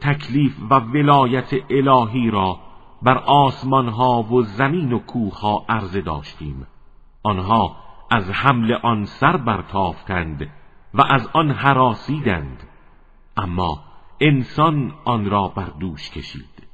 تکلیف 0.00 0.56
و 0.70 0.74
ولایت 0.74 1.50
الهی 1.70 2.30
را 2.30 2.58
بر 3.02 3.18
آسمان 3.18 3.88
ها 3.88 4.22
و 4.22 4.42
زمین 4.42 4.92
و 4.92 4.98
کوه 4.98 5.40
ها 5.40 5.64
عرضه 5.68 6.00
داشتیم. 6.00 6.66
آنها 7.22 7.76
از 8.10 8.30
حمل 8.30 8.72
آن 8.72 9.04
سر 9.04 9.36
برتافتند 9.36 10.50
و 10.94 11.02
از 11.02 11.28
آن 11.32 11.50
حراسیدند. 11.50 12.62
اما 13.36 13.82
انسان 14.20 14.92
آن 15.04 15.30
را 15.30 15.48
بر 15.48 15.68
دوش 15.80 16.10
کشید. 16.10 16.68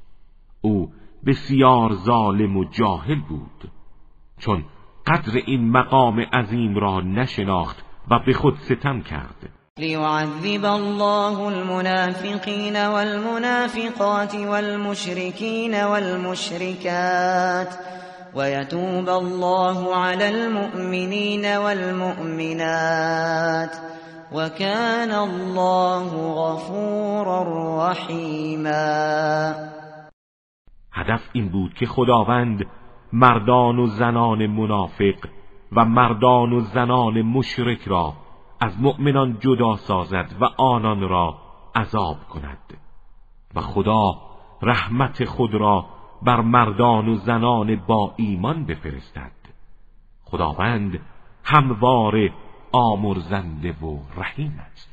او 0.60 0.92
بسیار 1.26 1.92
ظالم 1.92 2.56
و 2.56 2.64
جاهل 2.64 3.20
بود. 3.20 3.70
چون 4.38 4.64
قدر 5.06 5.42
این 5.46 5.70
مقام 5.70 6.20
عظیم 6.20 6.74
را 6.74 7.00
نشناخت 7.00 7.84
و 8.10 8.18
به 8.18 8.32
خود 8.32 8.56
ستم 8.56 9.00
کرد. 9.00 9.55
ليعذب 9.78 10.64
الله 10.64 11.48
المنافقين 11.48 12.76
والمنافقات 12.76 14.34
والمشركين 14.34 15.74
والمشركات 15.74 17.74
ويتوب 18.34 19.08
الله 19.08 19.96
على 19.96 20.28
المؤمنين 20.28 21.46
والمؤمنات 21.56 22.96
وكان 24.32 25.10
الله 25.10 26.32
غفورا 26.32 27.42
رحیما 27.90 29.54
هدف 30.92 31.20
این 31.32 31.48
بود 31.48 31.74
که 31.74 31.86
خداوند 31.86 32.66
مردان 33.12 33.78
و 33.78 33.86
زنان 33.86 34.46
منافق 34.46 35.28
و 35.72 35.84
مردان 35.84 36.52
و 36.52 36.60
زنان 36.60 37.22
مشرک 37.22 37.88
را 37.88 38.25
از 38.61 38.80
مؤمنان 38.80 39.38
جدا 39.40 39.76
سازد 39.76 40.32
و 40.40 40.44
آنان 40.44 41.09
را 41.09 41.38
عذاب 41.74 42.28
کند. 42.28 42.78
و 43.54 43.61
خدا 43.61 44.20
رحمت 44.62 45.24
خود 45.24 45.54
را 45.54 45.86
بر 46.22 46.40
مردان 46.40 47.09
و 47.09 47.16
زنان 47.16 47.76
با 47.76 48.14
ایمان 48.16 48.64
بفرستد. 48.64 49.32
خداوند 50.24 51.00
همواره 51.44 52.32
آمرزنده 52.72 53.72
و 53.72 53.98
رحیم 54.16 54.61
است. 54.72 54.86